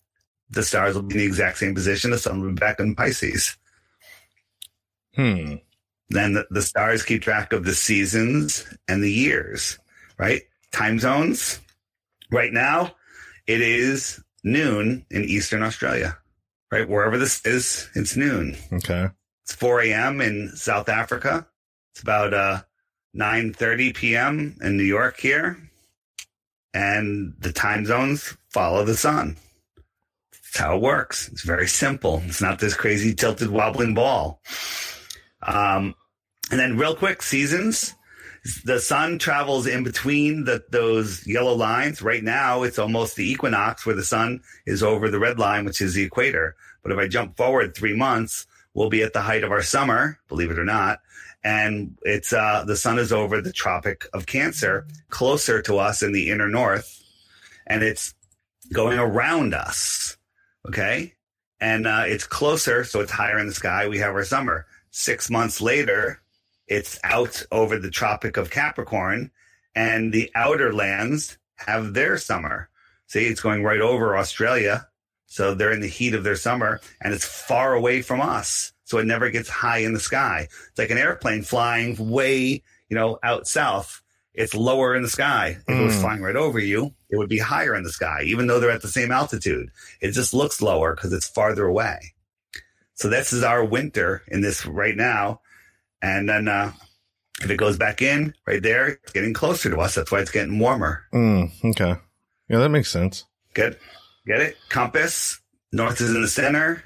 [0.50, 2.12] the stars will be in the exact same position.
[2.12, 3.58] The sun will be back in Pisces.
[5.16, 5.56] Hmm.
[6.10, 9.78] Then the, the stars keep track of the seasons and the years,
[10.18, 10.44] right?
[10.72, 11.60] Time zones.
[12.32, 12.96] Right now,
[13.48, 16.18] it is noon in Eastern Australia,
[16.72, 16.88] right?
[16.88, 18.56] Wherever this is, it's noon.
[18.72, 19.10] Okay.
[19.44, 20.22] It's 4 a.m.
[20.22, 21.48] in South Africa.
[21.93, 22.62] It's about uh,
[23.15, 24.58] 9.30 p.m.
[24.62, 25.58] in New York here.
[26.73, 29.38] And the time zones follow the sun.
[30.32, 31.29] That's how it works.
[31.29, 32.23] It's very simple.
[32.25, 34.41] It's not this crazy tilted wobbling ball.
[35.43, 35.93] Um,
[36.49, 37.93] and then real quick, seasons.
[38.65, 42.01] The sun travels in between the, those yellow lines.
[42.01, 45.79] Right now, it's almost the equinox where the sun is over the red line, which
[45.79, 46.56] is the equator.
[46.82, 50.20] But if I jump forward three months, we'll be at the height of our summer,
[50.28, 51.00] believe it or not.
[51.44, 56.14] And it's, uh, the sun is over the Tropic of Cancer, closer to us in
[56.14, 57.04] the inner north.
[57.68, 58.14] And it's
[58.72, 60.18] going around us.
[60.68, 61.14] Okay.
[61.60, 63.88] And uh, it's closer, so it's higher in the sky.
[63.88, 64.66] We have our summer.
[64.92, 66.22] Six months later,
[66.68, 69.32] it's out over the Tropic of Capricorn,
[69.76, 72.70] and the outer lands have their summer.
[73.08, 74.88] See, it's going right over Australia.
[75.34, 78.72] So they're in the heat of their summer, and it's far away from us.
[78.86, 80.48] So it never gets high in the sky.
[80.69, 85.58] It's like an airplane flying way, you know, out south it's lower in the sky.
[85.60, 85.82] If mm.
[85.82, 86.02] it was hmm.
[86.02, 88.82] flying right over you, it would be higher in the sky, even though they're at
[88.82, 89.69] the same altitude.
[90.02, 92.13] It just looks lower because it's farther away.
[92.96, 95.41] So this is our winter in this right now.
[96.02, 96.72] And then uh,
[97.41, 99.96] if it goes back in right there, it's getting closer to us.
[99.96, 101.04] That's why it's getting warmer.
[101.13, 101.96] Mm, okay.
[102.50, 103.26] Yeah, that makes sense.
[103.54, 103.78] Good.
[104.26, 104.58] Get it?
[104.70, 105.40] Compass.
[105.72, 106.84] North is in the center.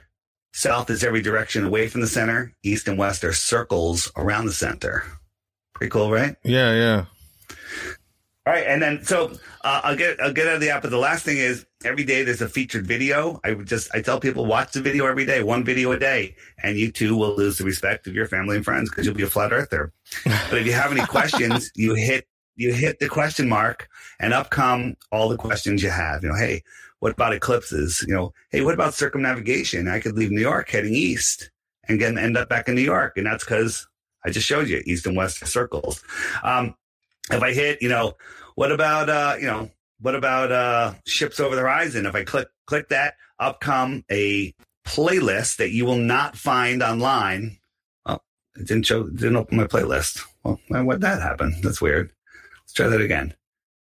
[0.53, 2.53] South is every direction away from the center.
[2.63, 5.03] East and west are circles around the center.
[5.75, 6.35] Pretty cool, right?
[6.43, 7.05] Yeah, yeah.
[8.47, 9.33] All right, and then so
[9.65, 10.81] uh, I'll get I'll get out of the app.
[10.81, 13.41] But the last thing is every day there's a featured video.
[13.43, 16.77] I just I tell people watch the video every day, one video a day, and
[16.77, 19.29] you too will lose the respect of your family and friends because you'll be a
[19.29, 19.91] flat earther.
[20.23, 24.49] but if you have any questions, you hit you hit the question mark, and up
[24.49, 26.23] come all the questions you have.
[26.23, 26.63] You know, hey,
[26.99, 28.03] what about eclipses?
[28.07, 29.87] You know, hey, what about circumnavigation?
[29.87, 31.51] I could leave New York heading east
[31.87, 33.87] and get end up back in New York, and that's because
[34.25, 36.03] I just showed you east and west circles.
[36.43, 36.75] Um,
[37.31, 38.17] if I hit, you know,
[38.55, 39.69] what about, uh, you know,
[40.01, 42.05] what about, uh, ships over the horizon?
[42.05, 44.53] If I click, click that, up come a
[44.85, 47.57] playlist that you will not find online.
[48.05, 48.19] Oh,
[48.55, 50.21] it didn't show, didn't open my playlist.
[50.43, 51.55] Well, why'd that happen?
[51.61, 52.11] That's weird.
[52.63, 53.33] Let's try that again.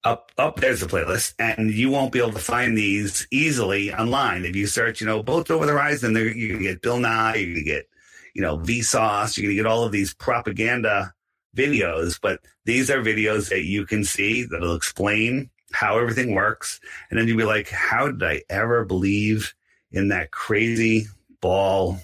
[0.07, 4.45] Up, up there's the playlist, and you won't be able to find these easily online.
[4.45, 7.35] If you search, you know, boats over the horizon, there you can get Bill Nye,
[7.35, 7.89] you can get,
[8.33, 11.13] you know, Vsauce, you're gonna get all of these propaganda
[11.55, 16.79] videos, but these are videos that you can see that'll explain how everything works.
[17.09, 19.53] And then you'll be like, how did I ever believe
[19.91, 21.07] in that crazy
[21.41, 21.97] ball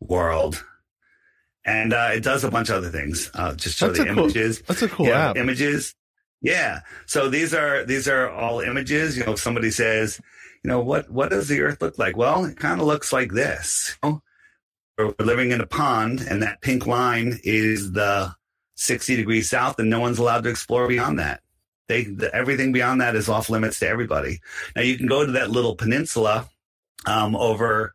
[0.00, 0.62] world?
[1.64, 3.30] And uh, it does a bunch of other things.
[3.32, 4.62] Uh, just show That's the cool- images.
[4.62, 5.36] That's a cool yeah, app.
[5.36, 5.94] images.
[6.42, 6.80] Yeah.
[7.06, 9.16] So these are these are all images.
[9.16, 10.20] You know, if somebody says,
[10.64, 12.16] you know, what what does the Earth look like?
[12.16, 13.96] Well, it kind of looks like this.
[14.02, 14.10] You
[14.98, 18.34] know, We're living in a pond, and that pink line is the
[18.76, 21.42] 60 degrees south, and no one's allowed to explore beyond that.
[21.88, 24.40] They the, everything beyond that is off limits to everybody.
[24.76, 26.48] Now you can go to that little peninsula
[27.06, 27.94] um, over,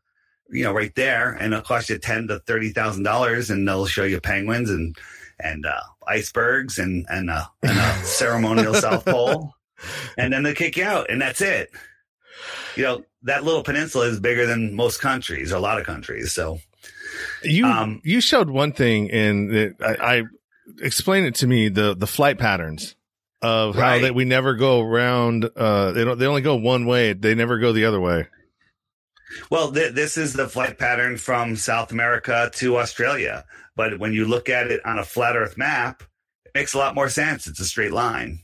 [0.50, 3.88] you know, right there, and it'll cost you ten to thirty thousand dollars, and they'll
[3.88, 4.96] show you penguins and
[5.40, 9.54] and uh, icebergs and and, uh, and a ceremonial South Pole,
[10.18, 11.70] and then they kick you out, and that's it.
[12.76, 16.34] You know that little peninsula is bigger than most countries, or a lot of countries.
[16.34, 16.60] So
[17.44, 20.24] You Um, you showed one thing and I, I
[20.82, 22.96] explained it to me the the flight patterns
[23.41, 24.02] of how Right.
[24.04, 25.50] that we never go around.
[25.56, 27.13] Uh, they don't they only go one way.
[27.13, 28.28] They never go the other way.
[29.50, 33.46] Well, th- this is the flight pattern from South America to Australia.
[33.76, 36.04] But when you look at it on a flat Earth map,
[36.46, 37.48] it makes a lot more sense.
[37.48, 38.40] It's a straight line.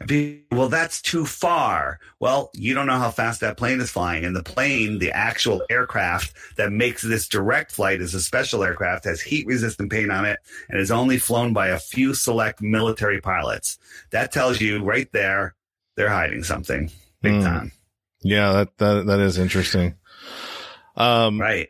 [0.00, 1.98] And people, well, that's too far.
[2.18, 4.24] Well, you don't know how fast that plane is flying.
[4.24, 9.04] And the plane, the actual aircraft that makes this direct flight is a special aircraft,
[9.04, 10.38] has heat resistant paint on it,
[10.70, 13.78] and is only flown by a few select military pilots.
[14.10, 15.54] That tells you right there,
[15.96, 17.42] they're hiding something big Hmm.
[17.42, 17.72] time.
[18.22, 19.96] Yeah, that that that is interesting.
[20.96, 21.68] Um, Right.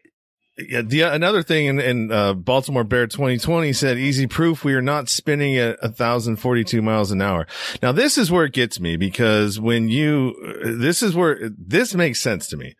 [0.59, 4.83] yeah, the another thing in, in uh, Baltimore Bear 2020 said, "Easy proof we are
[4.83, 7.47] not spinning at 1,042 miles an hour."
[7.83, 10.35] Now, this is where it gets me because when you,
[10.65, 12.75] this is where this makes sense to me.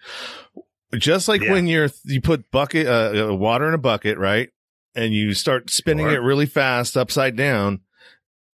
[0.95, 1.51] Just like Yeah.
[1.53, 4.51] when you're you put bucket uh, uh, water in a bucket, right,
[4.95, 6.15] and you start spinning Sure.
[6.15, 7.81] it really fast upside down,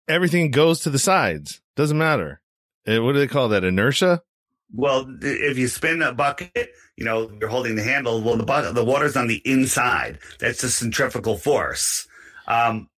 [0.09, 1.61] everything goes to the sides.
[1.77, 2.41] Doesn't matter.
[2.89, 3.63] Uh, what do they call that?
[3.65, 4.23] Inertia.
[4.73, 8.23] Well, if you spin a bucket, you know, you're holding the handle.
[8.23, 10.19] Well, the bucket, the water's on the inside.
[10.39, 12.07] That's the centrifugal force.
[12.47, 12.89] Um,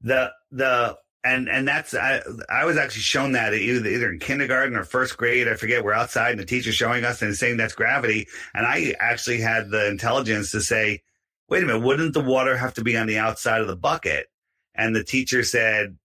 [0.00, 4.76] the, the, and, and that's, I, I was actually shown that either, either in kindergarten
[4.76, 5.48] or first grade.
[5.48, 5.84] I forget.
[5.84, 8.28] We're outside and the teacher's showing us and saying that's gravity.
[8.54, 11.02] And I actually had the intelligence to say,
[11.48, 14.28] wait a minute, wouldn't the water have to be on the outside of the bucket?
[14.74, 15.96] And the teacher said,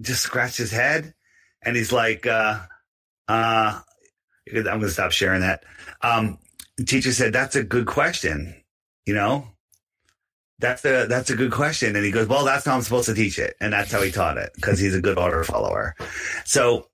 [0.00, 1.14] just scratch his head.
[1.60, 2.60] And he's like, uh,
[3.26, 3.80] uh,
[4.56, 5.64] I'm going to stop sharing that.
[6.02, 6.38] Um,
[6.86, 8.54] teacher said, that's a good question.
[9.06, 9.48] You know,
[10.58, 11.96] that's a, that's a good question.
[11.96, 13.56] And he goes, well, that's how I'm supposed to teach it.
[13.60, 15.94] And that's how he taught it because he's a good order follower.
[16.44, 16.88] So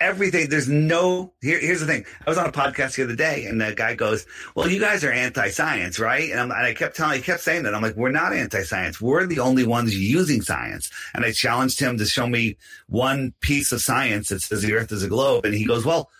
[0.00, 2.04] everything, there's no, here, here's the thing.
[2.26, 5.04] I was on a podcast the other day and the guy goes, well, you guys
[5.04, 6.30] are anti-science, right?
[6.30, 7.74] And, and I kept telling, he kept saying that.
[7.74, 9.00] I'm like, we're not anti-science.
[9.00, 10.90] We're the only ones using science.
[11.14, 12.56] And I challenged him to show me
[12.88, 15.44] one piece of science that says the earth is a globe.
[15.44, 16.10] And he goes, well,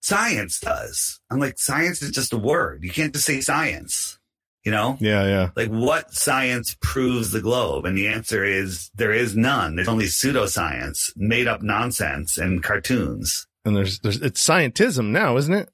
[0.00, 1.20] science does.
[1.30, 2.84] I'm like, science is just a word.
[2.84, 4.18] You can't just say science,
[4.66, 4.98] you know?
[5.00, 5.50] Yeah, yeah.
[5.56, 7.86] Like what science proves the globe?
[7.86, 9.76] And the answer is there is none.
[9.76, 13.46] There's only pseudoscience, made up nonsense and cartoons.
[13.64, 15.70] And there's there's it's scientism now, isn't it?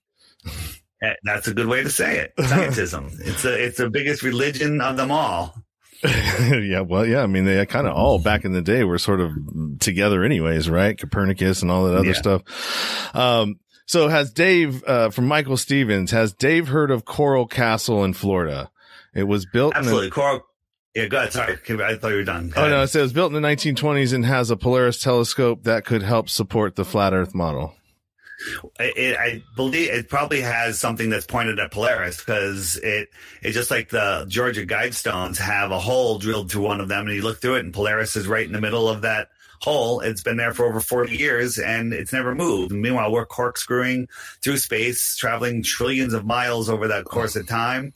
[1.02, 2.32] Eh, That's a good way to say it.
[2.38, 3.10] Scientism.
[3.20, 5.54] it's a, it's the biggest religion of them all.
[6.04, 7.22] yeah, well, yeah.
[7.22, 9.30] I mean, they kind of all back in the day were sort of
[9.78, 10.98] together, anyways, right?
[10.98, 12.12] Copernicus and all that other Yeah.
[12.12, 13.14] stuff.
[13.16, 16.10] Um, so has Dave uh, from Michael Stevens?
[16.10, 18.70] Has Dave heard of Coral Castle in Florida?
[19.14, 19.74] It was built.
[19.74, 20.10] In Absolutely.
[20.10, 20.40] Coral.
[20.94, 21.32] Yeah, go ahead.
[21.32, 21.54] Sorry.
[21.54, 22.50] I thought you were done.
[22.50, 22.94] Go oh no, ahead.
[22.94, 26.76] it was built in the 1920s and has a Polaris telescope that could help support
[26.76, 27.74] the flat Earth model.
[28.78, 33.08] it, it, I believe it probably has something that's pointed at Polaris because it
[33.40, 37.16] it's just like the Georgia Guidestones have a hole drilled through one of them, and
[37.16, 39.28] you look through it, and Polaris is right in the middle of that
[39.62, 40.00] hole.
[40.00, 42.72] It's been there for over 40 years and it's never moved.
[42.72, 44.08] Meanwhile, we're corkscrewing
[44.42, 47.94] through space, traveling trillions of miles over that course of time.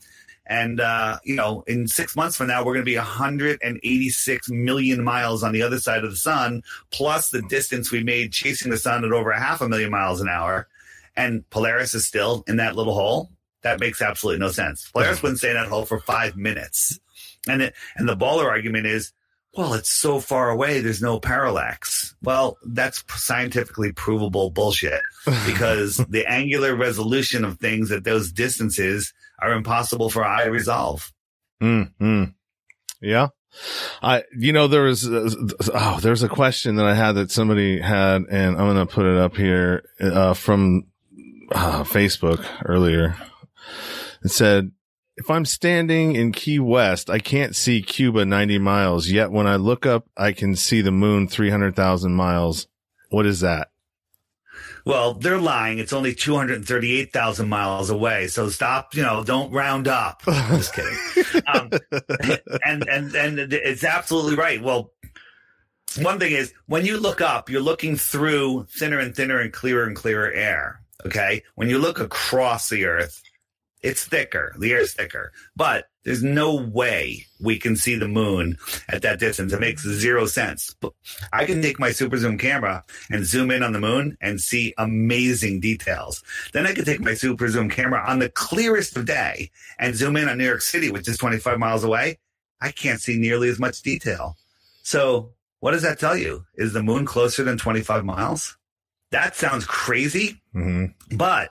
[0.49, 5.03] And, uh, you know, in six months from now, we're going to be 186 million
[5.03, 8.79] miles on the other side of the sun, plus the distance we made chasing the
[8.79, 10.69] sun at over a half a million miles an hour.
[11.17, 13.31] And Polaris is still in that little hole.
[13.63, 14.89] That makes absolutely no sense.
[14.93, 17.01] Polaris wouldn't stay in that hole for five minutes.
[17.49, 19.13] And it, and the baller argument is,
[19.57, 20.81] well, it's so far away.
[20.81, 22.15] There's no parallax.
[22.23, 25.01] Well, that's scientifically provable bullshit
[25.47, 31.13] because the angular resolution of things at those distances are impossible for to resolve.
[31.63, 32.35] Mm.
[33.01, 33.29] Yeah.
[34.03, 35.31] I, you know, there was, uh,
[35.73, 39.07] oh, there's a question that I had that somebody had, and I'm going to put
[39.07, 40.89] it up here, uh, from,
[41.53, 43.17] uh, Facebook earlier.
[44.23, 44.73] It said,
[45.17, 49.09] if I'm standing in Key West, I can't see Cuba 90 miles.
[49.09, 52.67] Yet when I look up, I can see the moon 300,000 miles.
[53.11, 53.69] What is that?
[54.87, 55.81] Well, they're lying.
[55.81, 58.29] It's only 238,000 miles away.
[58.29, 60.23] So stop, you know, don't round up.
[60.25, 60.97] Just kidding.
[61.47, 61.71] Um,
[62.65, 64.61] and, and, and it's absolutely right.
[64.61, 64.93] Well,
[65.99, 69.85] one thing is when you look up, you're looking through thinner and thinner and clearer
[69.85, 70.81] and clearer air.
[71.05, 71.43] Okay.
[71.55, 73.23] When you look across the earth,
[73.83, 74.55] it's thicker.
[74.59, 78.57] The air is thicker, but there's no way we can see the moon
[78.89, 79.53] at that distance.
[79.53, 80.75] It makes zero sense.
[81.33, 84.73] I can take my super zoom camera and zoom in on the moon and see
[84.79, 86.23] amazing details.
[86.53, 90.17] Then I can take my super zoom camera on the clearest of day and zoom
[90.17, 92.19] in on New York City, which is 25 miles away.
[92.61, 94.37] I can't see nearly as much detail.
[94.83, 96.45] So what does that tell you?
[96.55, 98.57] Is the moon closer than 25 miles?
[99.11, 101.17] That sounds crazy, mm-hmm.
[101.17, 101.51] but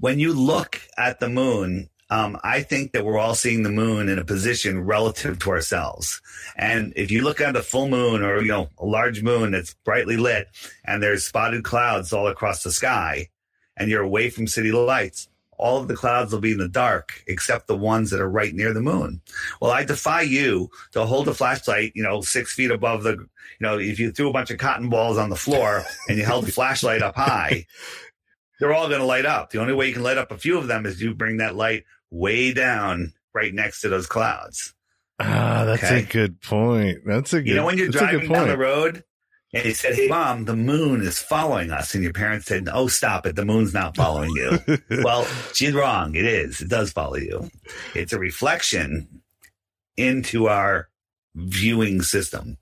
[0.00, 4.08] when you look at the moon, um, I think that we're all seeing the moon
[4.08, 6.22] in a position relative to ourselves.
[6.56, 9.74] And if you look at a full moon or, you know, a large moon that's
[9.84, 10.48] brightly lit
[10.84, 13.28] and there's spotted clouds all across the sky
[13.76, 17.22] and you're away from city lights, all of the clouds will be in the dark
[17.26, 19.20] except the ones that are right near the moon.
[19.60, 23.26] Well, I defy you to hold a flashlight, you know, six feet above the, you
[23.60, 26.46] know, if you threw a bunch of cotton balls on the floor and you held
[26.46, 27.66] the flashlight up high,
[28.58, 29.50] they're all going to light up.
[29.50, 31.54] The only way you can light up a few of them is you bring that
[31.54, 34.74] light way down right next to those clouds.
[35.20, 36.00] Ah, that's okay?
[36.00, 36.98] a good point.
[37.04, 37.48] That's a good, point.
[37.48, 39.04] you know, when you're driving down the road
[39.52, 41.94] and you said, Hey, mom, the moon is following us.
[41.94, 43.34] And your parents said, Oh, stop it.
[43.34, 44.58] The moon's not following you.
[45.02, 46.14] well, she's wrong.
[46.14, 46.60] It is.
[46.60, 47.50] It does follow you.
[47.94, 49.22] It's a reflection
[49.96, 50.88] into our
[51.34, 52.56] viewing system.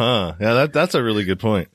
[0.00, 0.32] Huh.
[0.40, 1.68] Yeah, that, that's a really good point.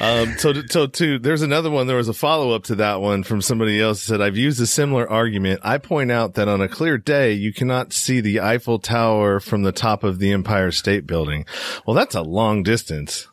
[0.00, 1.86] Um, so, so too, there's another one.
[1.86, 4.66] There was a follow up to that one from somebody else said, I've used a
[4.66, 5.60] similar argument.
[5.62, 9.62] I point out that on a clear day, you cannot see the Eiffel Tower from
[9.62, 11.46] the top of the Empire State Building.
[11.86, 13.28] Well, that's a long distance.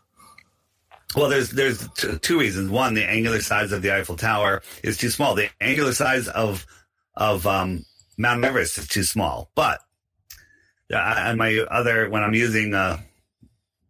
[1.15, 2.69] Well, there's there's t- two reasons.
[2.69, 5.34] One, the angular size of the Eiffel Tower is too small.
[5.34, 6.67] The angular size of
[7.15, 7.86] of um,
[8.19, 9.50] Mount Everest is too small.
[9.56, 9.80] But
[10.93, 13.00] uh, and my other when I'm using uh,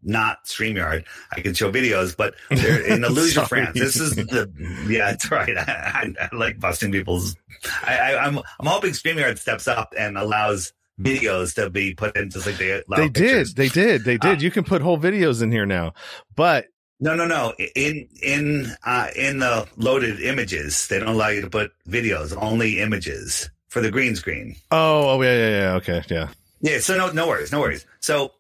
[0.08, 1.06] not StreamYard.
[1.32, 3.78] I can show videos, but they're in Illusion France.
[3.78, 4.52] This is the,
[4.88, 5.58] yeah, that's right.
[5.58, 7.36] I, I, I like busting people's,
[7.86, 12.30] I, am I'm, I'm hoping StreamYard steps up and allows videos to be put in
[12.30, 13.56] just like they, they did.
[13.56, 14.04] They did.
[14.04, 14.38] They did.
[14.38, 15.94] Uh, you can put whole videos in here now,
[16.36, 16.68] but
[17.00, 17.54] no, no, no.
[17.76, 22.36] In in uh, in the loaded images, they don't allow you to put videos.
[22.42, 24.56] Only images for the green screen.
[24.72, 25.74] Oh, oh yeah, yeah, yeah.
[25.76, 26.30] Okay, yeah.
[26.62, 26.80] Yeah.
[26.80, 27.86] So no, no worries, no worries.
[28.00, 28.32] So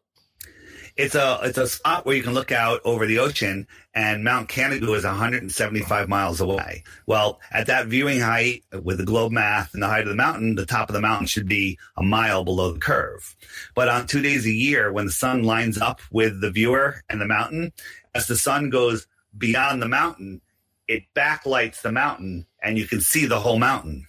[0.97, 4.49] it's a it's a spot where you can look out over the ocean, and Mount
[4.49, 6.83] Canigou is 175 miles away.
[7.05, 10.55] Well, at that viewing height, with the globe math and the height of the mountain,
[10.55, 13.35] the top of the mountain should be a mile below the curve.
[13.75, 17.21] But on two days a year, when the sun lines up with the viewer and
[17.21, 17.73] the mountain,
[18.15, 19.07] as the sun goes
[19.37, 20.41] beyond the mountain,
[20.87, 24.07] it backlights the mountain, and you can see the whole mountain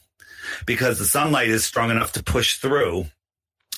[0.65, 3.07] because the sunlight is strong enough to push through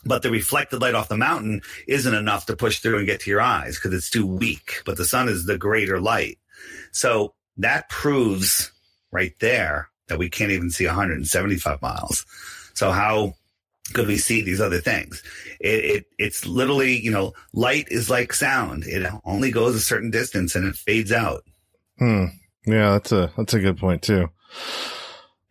[0.05, 3.31] but the reflected light off the mountain isn't enough to push through and get to
[3.31, 4.83] your eyes because it's too weak.
[4.85, 6.39] But the sun is the greater light.
[6.93, 8.73] So that proves
[9.13, 12.27] right there that we can't even see 175 miles.
[12.75, 13.35] So how
[13.93, 15.23] could we see these other things?
[15.61, 18.85] It, it, it's literally, you know, light is like sound.
[18.87, 21.45] It only goes a certain distance and it fades out.
[21.99, 22.27] Hmm.
[22.67, 24.29] Yeah, that's a that's a good point too.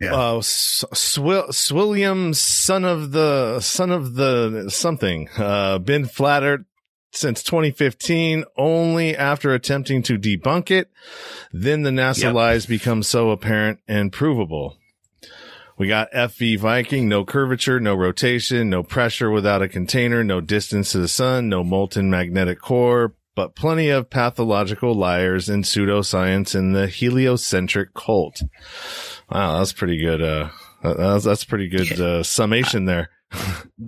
[0.00, 0.14] Yeah.
[0.14, 6.64] Uh, Swill, Swilliam, son of the, son of the something, uh, been flattered
[7.12, 10.90] since 2015 only after attempting to debunk it.
[11.52, 12.34] Then the NASA yep.
[12.34, 14.76] lies become so apparent and provable.
[15.76, 20.92] We got FV Viking, no curvature, no rotation, no pressure without a container, no distance
[20.92, 26.74] to the sun, no molten magnetic core, but plenty of pathological liars and pseudoscience in
[26.74, 28.42] the heliocentric cult.
[29.30, 30.20] Wow, that's pretty good.
[30.20, 30.50] Uh,
[30.82, 33.08] that's, that's pretty good uh, summation there.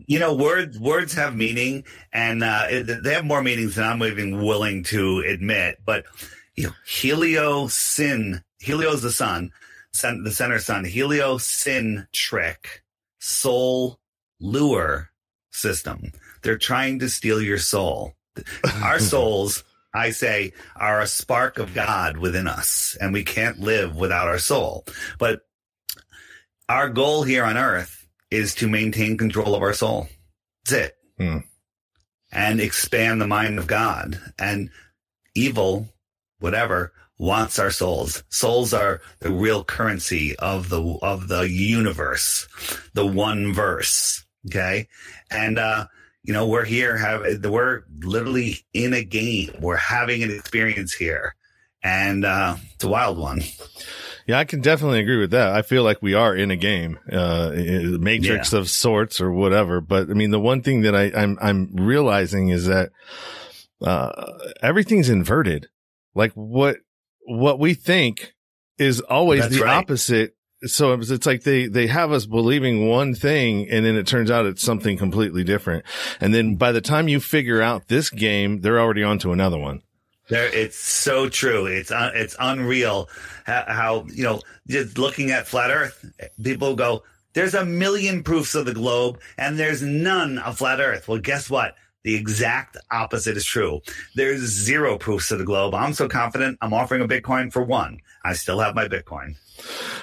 [0.07, 1.85] you know, words words have meaning,
[2.15, 2.67] and uh,
[3.03, 5.81] they have more meanings than I'm even willing to admit.
[5.85, 6.07] But
[6.55, 9.53] you know, helio sin, helio's the sun,
[10.01, 12.83] the center sun, helio sin trick,
[13.21, 14.01] soul
[14.41, 15.11] lure
[15.51, 16.13] system.
[16.41, 18.15] They're trying to steal your soul.
[18.83, 19.65] Our souls
[19.95, 24.39] I say, are a spark of God within us, and we can't live without our
[24.39, 24.87] soul.
[25.19, 25.43] But
[26.69, 30.09] our goal here on earth is to maintain control of our soul.
[30.65, 30.97] That's it.
[31.19, 31.39] Hmm.
[32.33, 34.19] and expand the mind of God.
[34.39, 34.71] And
[35.35, 35.89] evil,
[36.41, 38.25] whatever, wants our souls.
[38.31, 42.49] Souls are the real currency of the of the universe,
[42.95, 44.25] the one verse.
[44.47, 44.89] Okay,
[45.31, 45.87] and uh,
[46.25, 49.51] you know we're here have we're literally in a game.
[49.61, 51.35] We're having an experience here,
[51.83, 53.43] and uh, it's a wild one.
[54.27, 55.53] Yeah, I can definitely agree with that.
[55.53, 58.61] I feel like we are in a game, uh, matrix yeah.
[58.61, 59.81] of sorts or whatever.
[59.81, 62.91] But I mean, the one thing that I, I'm, I'm realizing is that,
[63.81, 64.13] uh,
[64.63, 65.69] everything's inverted.
[66.15, 66.77] Like what,
[67.27, 68.35] what we think
[68.79, 69.77] is always That's the right.
[69.77, 70.37] opposite.
[70.65, 74.47] So it's, like they, they have us believing one thing and then it turns out
[74.47, 75.85] it's something completely different.
[76.21, 79.59] And then by the time you figure out this game, they're already on to another
[79.59, 79.83] one.
[80.29, 81.67] There, it's so true.
[81.67, 83.09] It's uh, it's unreal
[83.45, 86.05] how, how, you know just looking at flat Earth,
[86.43, 87.03] people go,
[87.35, 91.51] "There's a million proofs of the globe, and there's none of flat Earth." Well, guess
[91.51, 91.75] what?
[92.05, 93.81] The exact opposite is true.
[94.15, 95.75] There's zero proofs of the globe.
[95.75, 96.59] I'm so confident.
[96.61, 98.01] I'm offering a Bitcoin for one.
[98.25, 99.37] I still have my Bitcoin.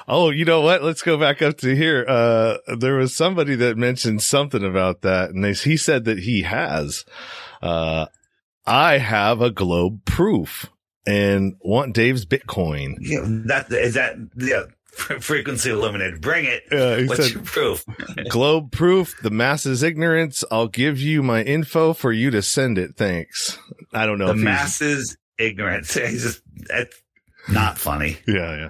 [0.07, 0.83] Oh, you know what?
[0.83, 2.05] Let's go back up to here.
[2.07, 6.43] Uh, there was somebody that mentioned something about that, and they, he said that he
[6.43, 7.03] has.
[7.61, 8.05] Uh,
[8.65, 10.69] I have a globe proof
[11.05, 12.97] and want Dave's Bitcoin.
[13.01, 14.63] Yeah, that is that yeah.
[15.19, 16.21] Frequency limited.
[16.21, 16.63] Bring it.
[16.71, 17.85] Yeah, What's said, your proof?
[18.29, 19.15] globe proof.
[19.21, 20.43] The masses ignorance.
[20.51, 22.95] I'll give you my info for you to send it.
[22.95, 23.57] Thanks.
[23.93, 24.27] I don't know.
[24.27, 25.93] The masses ignorance.
[25.95, 27.01] He's just that's
[27.47, 28.17] not funny.
[28.27, 28.69] Yeah,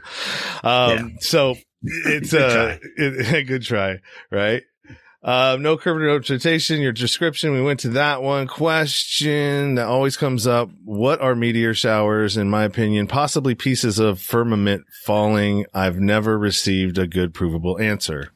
[0.63, 0.87] yeah.
[0.87, 1.07] Um, yeah.
[1.19, 3.99] so it's uh, a good try,
[4.31, 4.63] right?
[5.21, 5.99] Uh, no curve
[6.29, 7.51] notation, your description.
[7.51, 10.69] We went to that one question that always comes up.
[10.85, 12.37] What are meteor showers?
[12.37, 15.65] In my opinion, possibly pieces of firmament falling.
[15.73, 18.31] I've never received a good provable answer.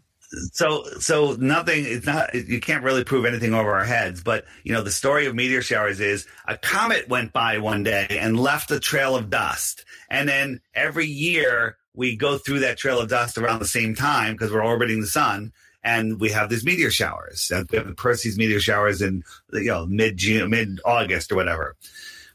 [0.51, 4.73] So, so nothing, it's not, you can't really prove anything over our heads, but you
[4.73, 8.71] know, the story of meteor showers is a comet went by one day and left
[8.71, 9.85] a trail of dust.
[10.09, 14.33] And then every year we go through that trail of dust around the same time
[14.33, 15.53] because we're orbiting the sun
[15.83, 17.51] and we have these meteor showers.
[17.53, 21.35] Uh, we have the Perseus meteor showers in you know mid June, mid August or
[21.35, 21.75] whatever.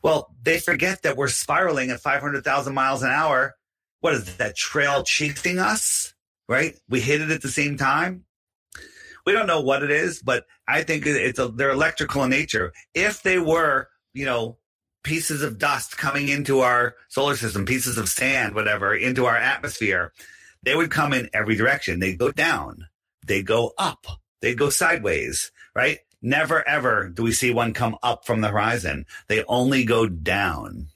[0.02, 3.56] Well, they forget that we're spiraling at 500,000 miles an hour.
[4.00, 6.14] What is that trail chasing us?
[6.48, 6.76] Right?
[6.88, 8.24] We hit it at the same time.
[9.26, 12.72] We don't know what it is, but I think it's a, they're electrical in nature.
[12.94, 14.56] If they were, you know,
[15.02, 20.12] pieces of dust coming into our solar system, pieces of sand, whatever, into our atmosphere,
[20.62, 22.00] they would come in every direction.
[22.00, 22.87] They'd go down
[23.28, 24.06] they go up,
[24.40, 25.98] they go sideways, right?
[26.20, 29.06] Never ever do we see one come up from the horizon.
[29.28, 30.88] They only go down.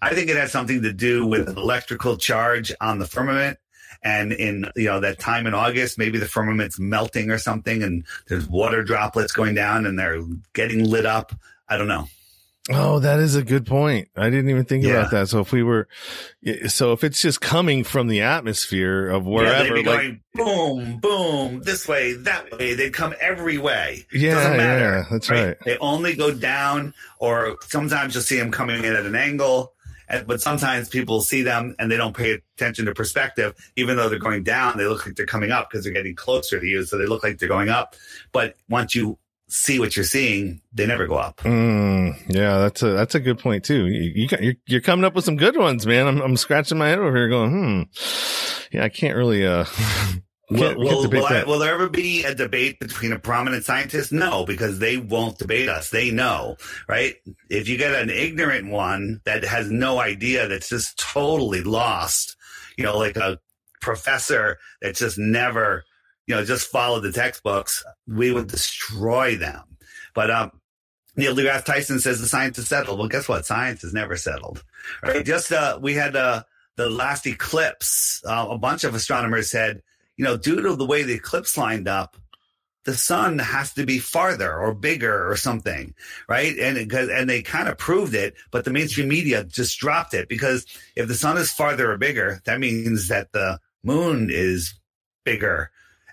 [0.00, 3.58] I think it has something to do with an electrical charge on the firmament.
[4.02, 8.04] And in, you know, that time in August, maybe the firmament's melting or something and
[8.26, 10.22] there's water droplets going down and they're
[10.54, 11.32] getting lit up.
[11.68, 12.08] I don't know.
[12.70, 14.08] Oh, that is a good point.
[14.16, 14.92] I didn't even think yeah.
[14.92, 15.28] about that.
[15.28, 15.88] So if we were,
[16.68, 21.62] so if it's just coming from the atmosphere of wherever, yeah, like going boom, boom,
[21.62, 24.06] this way, that way, they come every way.
[24.12, 25.46] Yeah, yeah, that's right?
[25.46, 25.56] right?
[25.64, 29.72] They only go down, or sometimes you'll see them coming in at an angle.
[30.26, 33.54] But sometimes people see them and they don't pay attention to perspective.
[33.76, 36.60] Even though they're going down, they look like they're coming up because they're getting closer
[36.60, 36.84] to you.
[36.84, 37.96] So they look like they're going up.
[38.30, 39.16] But once you
[39.52, 41.38] see what you're seeing, they never go up.
[41.38, 43.86] Mm, yeah, that's a that's a good point too.
[43.86, 46.06] You, you you're, you're coming up with some good ones, man.
[46.06, 47.82] I'm I'm scratching my head over here, going, hmm.
[48.72, 49.46] Yeah, I can't really.
[49.46, 49.64] uh
[50.50, 54.12] Will, will, will, I, will, there ever be a debate between a prominent scientist?
[54.12, 55.88] No, because they won't debate us.
[55.88, 57.14] They know, right?
[57.48, 62.36] If you get an ignorant one that has no idea, that's just totally lost,
[62.76, 63.38] you know, like a
[63.80, 65.84] professor that just never
[66.26, 69.62] you know, just follow the textbooks, we would destroy them.
[70.14, 70.52] But um,
[71.16, 72.98] Neil deGrasse Tyson says the science is settled.
[72.98, 73.46] Well, guess what?
[73.46, 74.62] Science is never settled.
[75.02, 75.24] Right?
[75.24, 76.44] Just uh, we had uh,
[76.76, 78.22] the last eclipse.
[78.26, 79.82] Uh, a bunch of astronomers said,
[80.16, 82.16] you know, due to the way the eclipse lined up,
[82.84, 85.94] the sun has to be farther or bigger or something,
[86.28, 86.56] right?
[86.58, 90.66] And and they kind of proved it, but the mainstream media just dropped it because
[90.96, 94.74] if the sun is farther or bigger, that means that the moon is
[95.24, 95.70] bigger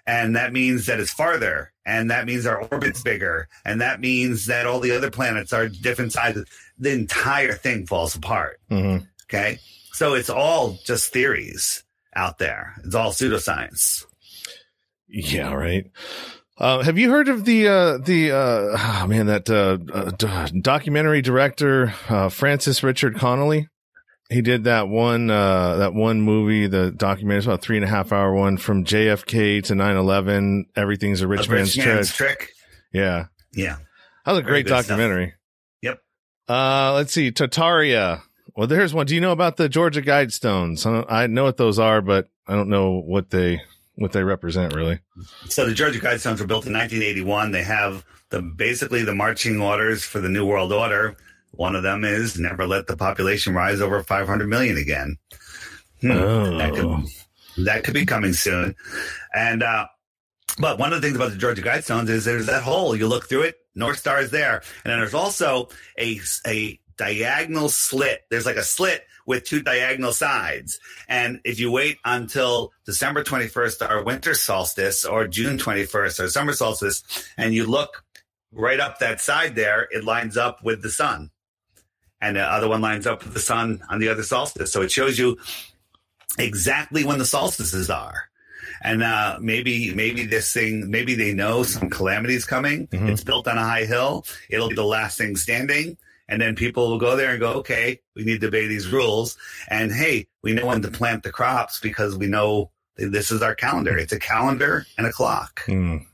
[0.10, 1.72] and that means that it's farther.
[1.86, 3.48] And that means our orbit's bigger.
[3.64, 6.46] And that means that all the other planets are different sizes.
[6.80, 8.60] The entire thing falls apart.
[8.72, 9.06] Mm-hmm.
[9.26, 9.60] okay?
[9.94, 11.84] So it's all just theories
[12.16, 12.74] out there.
[12.84, 14.06] It's all pseudoscience.
[15.08, 15.92] Yeah right.
[16.58, 21.22] Uh, have you heard of the uh, the uh, oh man that uh, uh, documentary
[21.22, 23.68] director uh, Francis Richard Conolly?
[24.30, 27.90] He did that one uh that one movie the documentary it's about three and a
[27.90, 32.40] half hour one from jfk to 9-11 everything's a rich, a man's, rich man's trick.
[32.40, 32.52] trick
[32.94, 33.78] yeah yeah
[34.26, 35.28] That was a great documentary.
[35.28, 35.36] Stuff.
[35.82, 36.00] Yep.
[36.48, 38.22] Uh, let's see, Tartaria.
[38.56, 39.06] Well, there's one.
[39.06, 40.86] Do you know about the Georgia Guidestones?
[41.10, 43.62] I, I know what those are, but I don't know what they
[43.96, 45.00] what they represent really.
[45.48, 47.52] So the Georgia Guidestones were built in 1981.
[47.52, 51.16] They have the basically the marching orders for the New World Order.
[51.52, 55.18] One of them is never let the population rise over 500 million again.
[56.02, 56.12] Hmm.
[56.12, 56.58] Oh.
[56.58, 58.76] That could that could be coming soon.
[59.34, 59.88] And uh,
[60.60, 62.96] but one of the things about the Georgia Guidestones is there's that hole.
[62.96, 67.70] You look through it, North Star is there, and then there's also a a diagonal
[67.70, 68.22] slit.
[68.30, 70.80] There's like a slit with two diagonal sides.
[71.08, 76.54] And if you wait until December 21st, our winter solstice, or June 21st, our summer
[76.54, 77.04] solstice,
[77.38, 78.04] and you look
[78.52, 81.30] right up that side there, it lines up with the sun.
[82.22, 84.72] And the other one lines up with the sun on the other solstice.
[84.72, 85.38] So it shows you
[86.38, 88.30] exactly when the solstices are.
[88.82, 92.88] And uh, maybe maybe this thing maybe they know some calamity is coming.
[92.88, 93.10] Mm-hmm.
[93.10, 94.26] It's built on a high hill.
[94.50, 95.98] It'll be the last thing standing.
[96.30, 99.36] And then people will go there and go, okay, we need to obey these rules.
[99.68, 103.56] And hey, we know when to plant the crops because we know this is our
[103.56, 103.98] calendar.
[103.98, 105.62] It's a calendar and a clock.
[105.66, 106.06] Mm.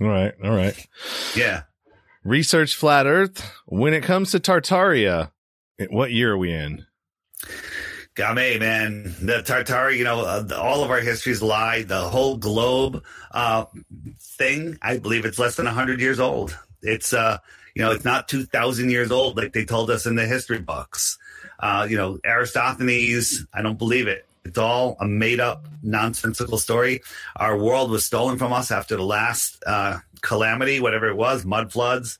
[0.00, 0.34] All right.
[0.42, 0.86] All right.
[1.36, 1.62] Yeah.
[2.24, 3.48] Research flat earth.
[3.66, 5.30] When it comes to Tartaria,
[5.88, 6.86] what year are we in?
[8.14, 9.14] Game, man.
[9.20, 11.82] The Tartari, you know, uh, all of our histories lie.
[11.82, 13.64] The whole globe uh,
[14.18, 16.58] thing, I believe it's less than 100 years old.
[16.82, 17.38] It's, uh,
[17.74, 21.18] you know, it's not 2,000 years old like they told us in the history books.
[21.60, 24.26] Uh, you know, Eratosthenes, I don't believe it.
[24.44, 27.02] It's all a made up, nonsensical story.
[27.36, 31.70] Our world was stolen from us after the last uh, calamity, whatever it was, mud
[31.72, 32.18] floods.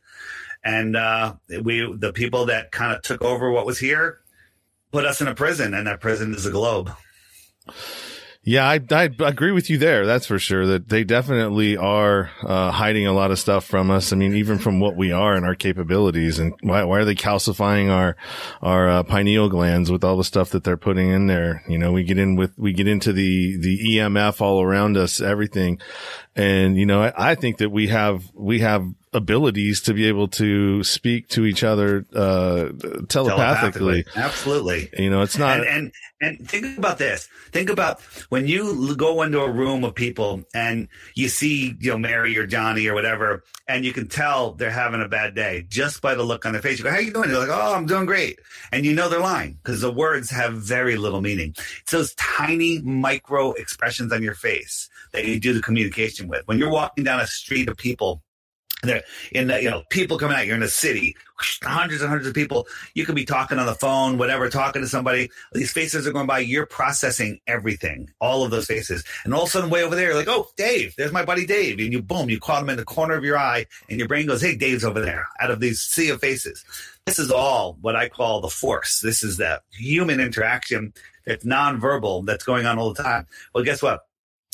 [0.62, 4.20] And uh, we, the people that kind of took over what was here,
[4.92, 6.90] put us in a prison, and that prison is a globe.
[8.42, 10.06] Yeah, I, I agree with you there.
[10.06, 14.14] That's for sure that they definitely are uh, hiding a lot of stuff from us.
[14.14, 17.14] I mean, even from what we are and our capabilities and why, why are they
[17.14, 18.16] calcifying our,
[18.62, 21.62] our uh, pineal glands with all the stuff that they're putting in there?
[21.68, 25.20] You know, we get in with, we get into the, the EMF all around us,
[25.20, 25.78] everything.
[26.34, 30.28] And, you know, I, I think that we have, we have abilities to be able
[30.28, 32.70] to speak to each other uh,
[33.08, 34.04] telepathically.
[34.04, 34.04] telepathically.
[34.14, 34.90] Absolutely.
[34.96, 35.58] You know, it's not.
[35.60, 37.28] And, and, and think about this.
[37.50, 41.98] Think about when you go into a room of people and you see, you know,
[41.98, 46.02] Mary or Johnny or whatever, and you can tell they're having a bad day just
[46.02, 46.78] by the look on their face.
[46.78, 48.38] You go, "How are you doing?" They're like, "Oh, I'm doing great,"
[48.70, 51.54] and you know they're lying because the words have very little meaning.
[51.82, 56.46] It's those tiny micro expressions on your face that you do the communication with.
[56.46, 58.22] When you're walking down a street of people
[58.82, 59.02] there
[59.32, 62.34] in the, you know, people coming out, you're in a city, hundreds and hundreds of
[62.34, 62.66] people.
[62.94, 65.30] You could be talking on the phone, whatever, talking to somebody.
[65.52, 66.38] These faces are going by.
[66.40, 69.04] You're processing everything, all of those faces.
[69.24, 71.46] And all of a sudden, way over there, you're like, oh, Dave, there's my buddy
[71.46, 71.78] Dave.
[71.78, 74.26] And you, boom, you caught him in the corner of your eye and your brain
[74.26, 76.64] goes, hey, Dave's over there out of these sea of faces.
[77.06, 79.00] This is all what I call the force.
[79.00, 80.92] This is that human interaction
[81.26, 83.26] that's nonverbal that's going on all the time.
[83.54, 84.06] Well, guess what?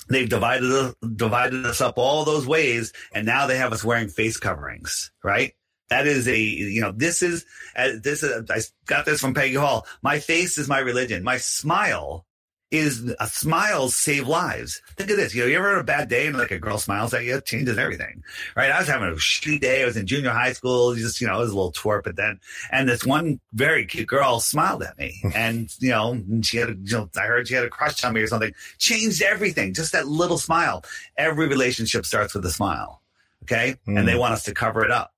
[0.08, 4.08] They've divided us, divided us up all those ways, and now they have us wearing
[4.08, 5.54] face coverings, right?
[5.88, 7.44] That is a, you know, this is,
[7.76, 9.86] uh, this is, I got this from Peggy Hall.
[10.02, 11.22] My face is my religion.
[11.22, 12.25] My smile
[12.70, 14.82] is a smiles save lives.
[14.96, 15.34] Think of this.
[15.34, 17.36] You know, you ever had a bad day and like a girl smiles at you,
[17.36, 18.22] it changes everything.
[18.56, 18.70] Right.
[18.70, 19.82] I was having a shitty day.
[19.82, 20.94] I was in junior high school.
[20.94, 22.40] Just, you know, I was a little twerp but then.
[22.72, 25.22] And this one very cute girl smiled at me.
[25.34, 28.14] and, you know, she had a, you know, I heard she had a crush on
[28.14, 28.52] me or something.
[28.78, 29.72] Changed everything.
[29.72, 30.84] Just that little smile.
[31.16, 33.02] Every relationship starts with a smile.
[33.44, 33.76] Okay.
[33.86, 33.98] Mm.
[33.98, 34.18] And they hmm.
[34.18, 35.12] want us to cover it up.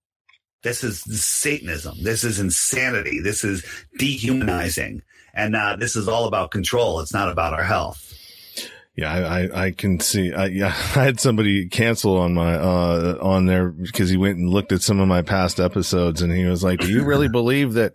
[0.63, 2.03] This is Satanism.
[2.03, 3.21] This is insanity.
[3.21, 3.65] This is
[3.97, 5.03] dehumanizing.
[5.35, 7.01] And uh, this is all about control.
[7.01, 8.05] It's not about our health.
[8.97, 10.33] Yeah, I, I, I can see.
[10.33, 14.51] I, yeah, I had somebody cancel on my uh on there because he went and
[14.51, 17.75] looked at some of my past episodes, and he was like, "Do you really believe
[17.75, 17.95] that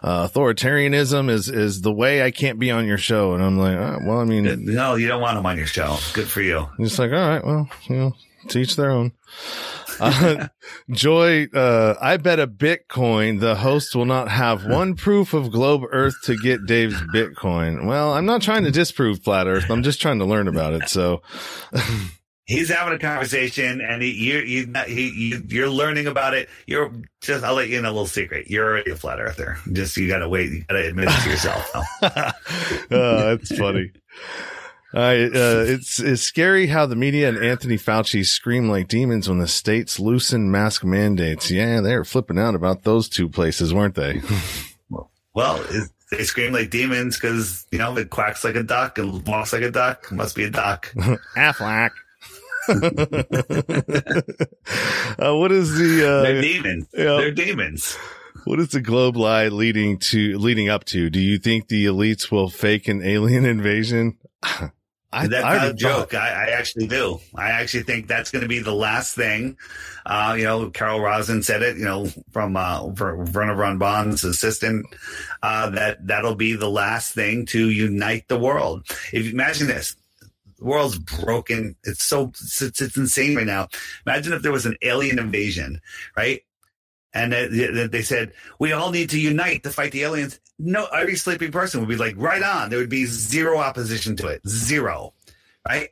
[0.00, 2.22] uh, authoritarianism is is the way?
[2.22, 5.08] I can't be on your show." And I'm like, oh, "Well, I mean, no, you
[5.08, 5.96] don't want him on your show.
[6.12, 8.12] Good for you." He's like, "All right, well, you know,
[8.46, 9.10] teach their own."
[10.00, 10.48] Uh,
[10.90, 15.82] Joy, uh, I bet a Bitcoin the host will not have one proof of globe
[15.90, 17.86] Earth to get Dave's Bitcoin.
[17.86, 19.70] Well, I'm not trying to disprove flat Earth.
[19.70, 20.88] I'm just trying to learn about it.
[20.88, 21.22] So.
[22.46, 26.50] He's having a conversation, and he, you, you, he, you, are learning about it.
[26.66, 26.92] You're
[27.22, 28.50] just, I'll let you in a little secret.
[28.50, 29.56] You're already a flat earther.
[29.72, 30.52] Just, you gotta wait.
[30.52, 31.70] You gotta admit it to yourself.
[31.72, 32.30] oh,
[33.38, 33.92] that's funny.
[34.94, 34.98] Uh,
[35.34, 39.48] uh, it's it's scary how the media and Anthony Fauci scream like demons when the
[39.48, 41.50] states loosen mask mandates.
[41.50, 44.20] Yeah, they were flipping out about those two places, weren't they?
[45.34, 45.64] well,
[46.12, 49.62] they scream like demons because you know it quacks like a duck and walks like
[49.62, 50.12] a duck.
[50.12, 50.92] Must be a duck.
[51.36, 51.90] Aflac.
[55.18, 56.08] uh, what is the?
[56.08, 56.86] Uh, They're demons.
[56.92, 57.04] yeah.
[57.04, 57.96] They're demons.
[58.44, 61.10] What is the globe lie leading to leading up to?
[61.10, 64.18] Do you think the elites will fake an alien invasion?
[65.14, 66.10] I, that's I not a joke.
[66.10, 67.20] thought- I, I actually do.
[67.34, 69.56] I actually think that's going to be the last thing.
[70.06, 71.76] Uh, you know, Carol Rosin said it.
[71.76, 74.86] You know, from uh, Wernher von Braun's assistant,
[75.42, 78.84] uh, that that'll be the last thing to unite the world.
[79.12, 79.96] If you imagine this,
[80.58, 81.76] the world's broken.
[81.84, 83.68] It's so it's, it's insane right now.
[84.06, 85.80] Imagine if there was an alien invasion,
[86.16, 86.42] right?
[87.14, 90.40] And they, they said we all need to unite to fight the aliens.
[90.58, 92.70] No, every sleeping person would be like, right on.
[92.70, 95.14] There would be zero opposition to it, zero,
[95.66, 95.90] right?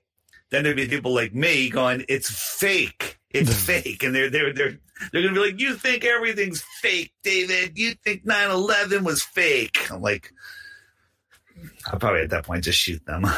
[0.50, 4.78] Then there'd be people like me going, it's fake, it's fake, and they're they're they're
[5.10, 7.78] they're gonna be like, you think everything's fake, David?
[7.78, 9.90] You think 9-11 was fake?
[9.90, 10.32] I'm like,
[11.87, 13.24] I'll probably at that point just shoot them.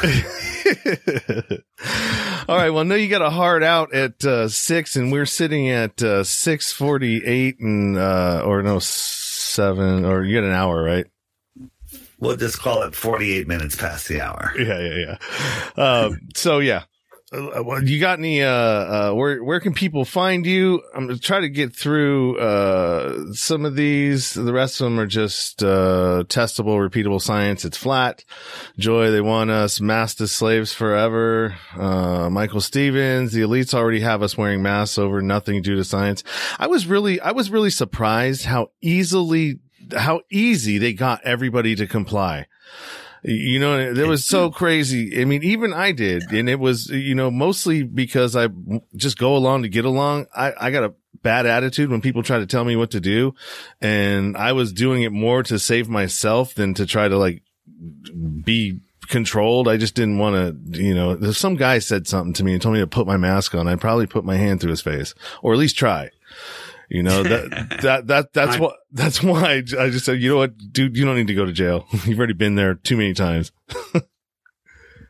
[2.47, 2.69] All right.
[2.69, 6.23] Well, no, you got a hard out at uh, six, and we're sitting at uh,
[6.23, 11.05] six forty-eight, and uh, or no seven, or you got an hour, right?
[12.19, 14.53] we'll just call it 48 minutes past the hour.
[14.57, 15.17] Yeah, yeah,
[15.77, 15.83] yeah.
[15.83, 16.83] Um, so yeah.
[17.33, 20.83] Uh, well, you got any, uh, uh, where, where can people find you?
[20.93, 24.35] I'm gonna try to get through, uh, some of these.
[24.35, 27.65] The rest of them are just, uh, testable, repeatable science.
[27.65, 28.23] It's flat.
[28.77, 31.55] Joy, they want us masked as slaves forever.
[31.75, 36.23] Uh, Michael Stevens, the elites already have us wearing masks over nothing due to science.
[36.59, 39.59] I was really, I was really surprised how easily,
[39.97, 42.45] how easy they got everybody to comply.
[43.27, 45.19] You know, that was so crazy.
[45.19, 46.31] I mean, even I did.
[46.31, 48.49] And it was, you know, mostly because I
[48.95, 50.27] just go along to get along.
[50.35, 53.33] I, I got a bad attitude when people try to tell me what to do.
[53.81, 57.41] And I was doing it more to save myself than to try to like
[58.43, 59.67] be controlled.
[59.67, 62.61] I just didn't want to, you know, if some guy said something to me and
[62.61, 65.15] told me to put my mask on, I'd probably put my hand through his face
[65.41, 66.11] or at least try.
[66.89, 70.37] You know, that, that, that, that's I- what, that's why I just said, you know
[70.37, 71.85] what, dude, you don't need to go to jail.
[72.05, 73.51] You've already been there too many times.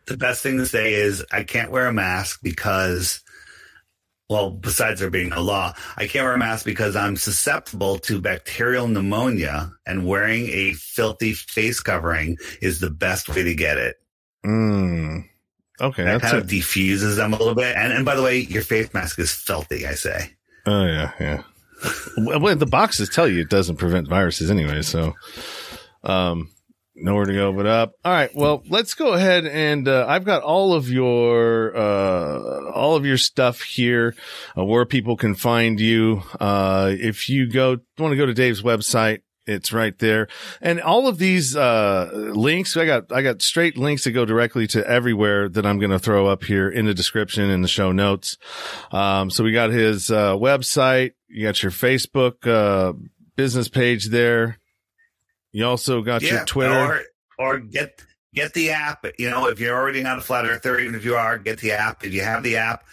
[0.08, 3.22] the best thing to say is I can't wear a mask because,
[4.30, 8.22] well, besides there being a law, I can't wear a mask because I'm susceptible to
[8.22, 13.98] bacterial pneumonia and wearing a filthy face covering is the best way to get it.
[14.46, 15.26] Mm.
[15.82, 16.04] Okay.
[16.04, 16.44] That That's kind it.
[16.44, 17.76] of diffuses them a little bit.
[17.76, 20.32] And, and by the way, your face mask is filthy, I say.
[20.66, 21.12] Oh yeah.
[21.20, 21.44] Yeah.
[22.18, 24.82] Well, the boxes tell you it doesn't prevent viruses anyway.
[24.82, 25.14] So,
[26.04, 26.50] um,
[26.96, 27.94] nowhere to go but up.
[28.06, 28.30] All right.
[28.34, 33.18] Well, let's go ahead and, uh, I've got all of your, uh, all of your
[33.18, 34.16] stuff here,
[34.58, 36.24] uh, where people can find you.
[36.40, 40.28] Uh, if you go, want to go to Dave's website, it's right there.
[40.62, 44.68] And all of these, uh, links, I got, I got straight links that go directly
[44.68, 47.92] to everywhere that I'm going to throw up here in the description in the show
[47.92, 48.38] notes.
[48.92, 51.14] Um, so we got his, uh, website.
[51.28, 52.94] You got your Facebook, uh,
[53.36, 54.60] business page there.
[55.52, 56.74] You also got your Twitter.
[56.74, 57.02] Or,
[57.38, 58.02] or get
[58.34, 59.06] get the app.
[59.18, 61.72] You know, if you're already not a flat earther, even if you are, get the
[61.72, 62.04] app.
[62.04, 62.84] If you have the app,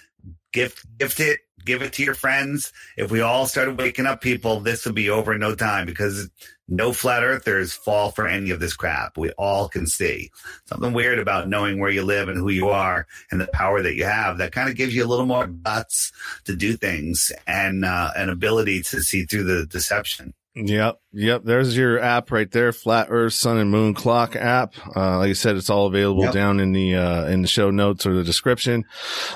[0.53, 2.72] gift gift it, give it to your friends.
[2.96, 6.30] If we all started waking up people, this would be over in no time because
[6.68, 9.18] no flat earthers fall for any of this crap.
[9.18, 10.30] We all can see
[10.66, 13.94] something weird about knowing where you live and who you are and the power that
[13.94, 14.38] you have.
[14.38, 16.12] That kind of gives you a little more guts
[16.44, 20.34] to do things and uh, an ability to see through the deception.
[20.55, 21.00] Yep.
[21.14, 21.42] Yep.
[21.44, 22.72] There's your app right there.
[22.72, 24.74] Flat Earth Sun and Moon Clock app.
[24.94, 26.34] Uh, like I said, it's all available Yep.
[26.34, 28.84] down in the, uh, in the show notes or the description.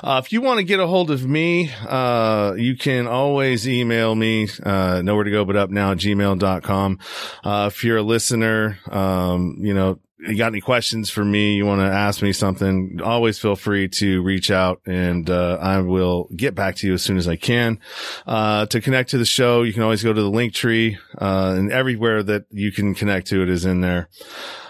[0.03, 4.13] Uh, if you want to get a hold of me, uh, you can always email
[4.13, 6.99] me, uh, nowhere to go but up now, gmail.com.
[7.43, 11.65] Uh, if you're a listener, um, you know, you got any questions for me, you
[11.65, 16.29] want to ask me something, always feel free to reach out and, uh, I will
[16.35, 17.79] get back to you as soon as I can.
[18.25, 21.53] Uh, to connect to the show, you can always go to the link tree, uh,
[21.57, 24.09] and everywhere that you can connect to it is in there.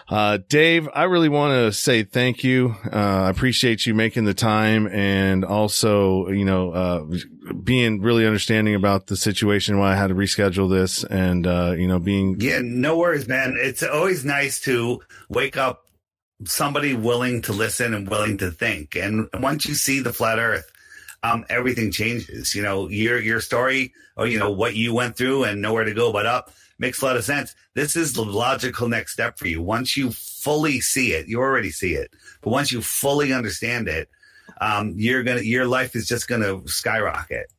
[0.09, 2.75] Uh, Dave, I really want to say thank you.
[2.85, 7.05] Uh, I appreciate you making the time and also, you know, uh,
[7.63, 11.87] being really understanding about the situation, why I had to reschedule this and, uh, you
[11.87, 13.57] know, being, Yeah, no worries, man.
[13.59, 15.83] It's always nice to wake up
[16.45, 18.95] somebody willing to listen and willing to think.
[18.95, 20.71] And once you see the flat earth,
[21.23, 22.55] um, everything changes.
[22.55, 25.93] You know, your your story or you know what you went through and nowhere to
[25.93, 27.55] go but up makes a lot of sense.
[27.73, 29.61] This is the logical next step for you.
[29.61, 32.11] Once you fully see it, you already see it,
[32.41, 34.09] but once you fully understand it,
[34.61, 37.51] um, you're gonna your life is just gonna skyrocket.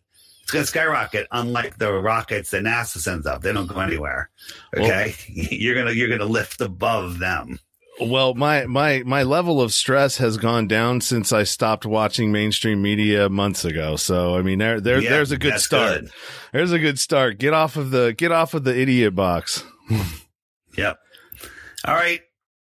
[0.42, 3.42] It's gonna skyrocket, unlike the rockets that NASA sends up.
[3.42, 4.30] They don't go anywhere.
[4.76, 7.58] Okay, you're gonna you're gonna lift above them.
[8.00, 12.80] Well, my my my level of stress has gone down since I stopped watching mainstream
[12.80, 13.96] media months ago.
[13.96, 16.02] So I mean, there there Yeah, there's a good start.
[16.02, 16.10] good.
[16.52, 17.38] There's a good start.
[17.38, 19.64] Get off of the get off of the idiot box.
[20.76, 20.96] Yep.
[21.86, 22.20] All right.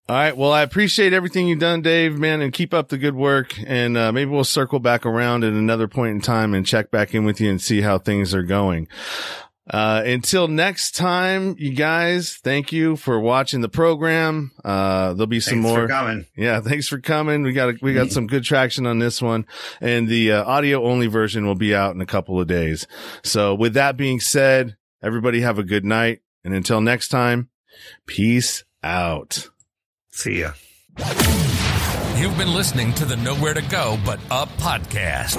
[0.09, 0.35] All right.
[0.35, 3.55] Well, I appreciate everything you've done, Dave, man, and keep up the good work.
[3.67, 7.15] And uh, maybe we'll circle back around at another point in time and check back
[7.15, 8.89] in with you and see how things are going.
[9.69, 14.53] Uh, until next time, you guys, thank you for watching the program.
[14.65, 15.81] Uh, there'll be some Thanks more.
[15.83, 16.27] for coming.
[16.37, 17.43] Yeah, thanks for coming.
[17.43, 19.45] We got we got some good traction on this one,
[19.81, 22.87] and the uh, audio only version will be out in a couple of days.
[23.25, 27.49] So, with that being said, everybody have a good night, and until next time,
[28.07, 29.49] peace out.
[30.11, 30.53] See ya.
[32.17, 35.39] You've been listening to the Nowhere to Go But Up podcast.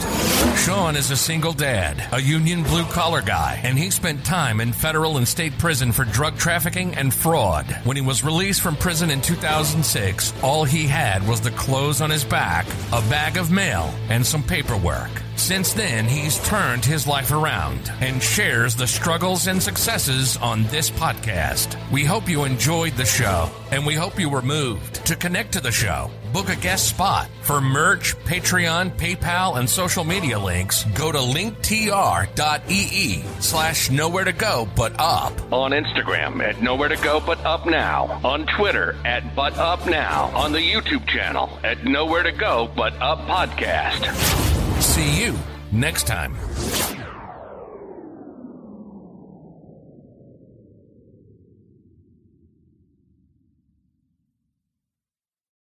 [0.64, 4.72] Sean is a single dad, a union blue collar guy, and he spent time in
[4.74, 7.66] federal and state prison for drug trafficking and fraud.
[7.84, 12.12] When he was released from prison in 2006, all he had was the clothes on
[12.12, 15.10] his back, a bag of mail, and some paperwork.
[15.38, 20.90] Since then, he's turned his life around and shares the struggles and successes on this
[20.90, 21.78] podcast.
[21.92, 25.06] We hope you enjoyed the show and we hope you were moved.
[25.06, 27.30] To connect to the show, book a guest spot.
[27.44, 34.68] For merch, Patreon, PayPal, and social media links, go to linktr.ee slash nowhere to go
[34.76, 35.32] but up.
[35.54, 38.20] On Instagram at nowhere to go but up now.
[38.26, 40.26] On Twitter at but up now.
[40.36, 44.67] On the YouTube channel at nowhere to go but up podcast.
[44.80, 45.36] See you
[45.72, 46.36] next time.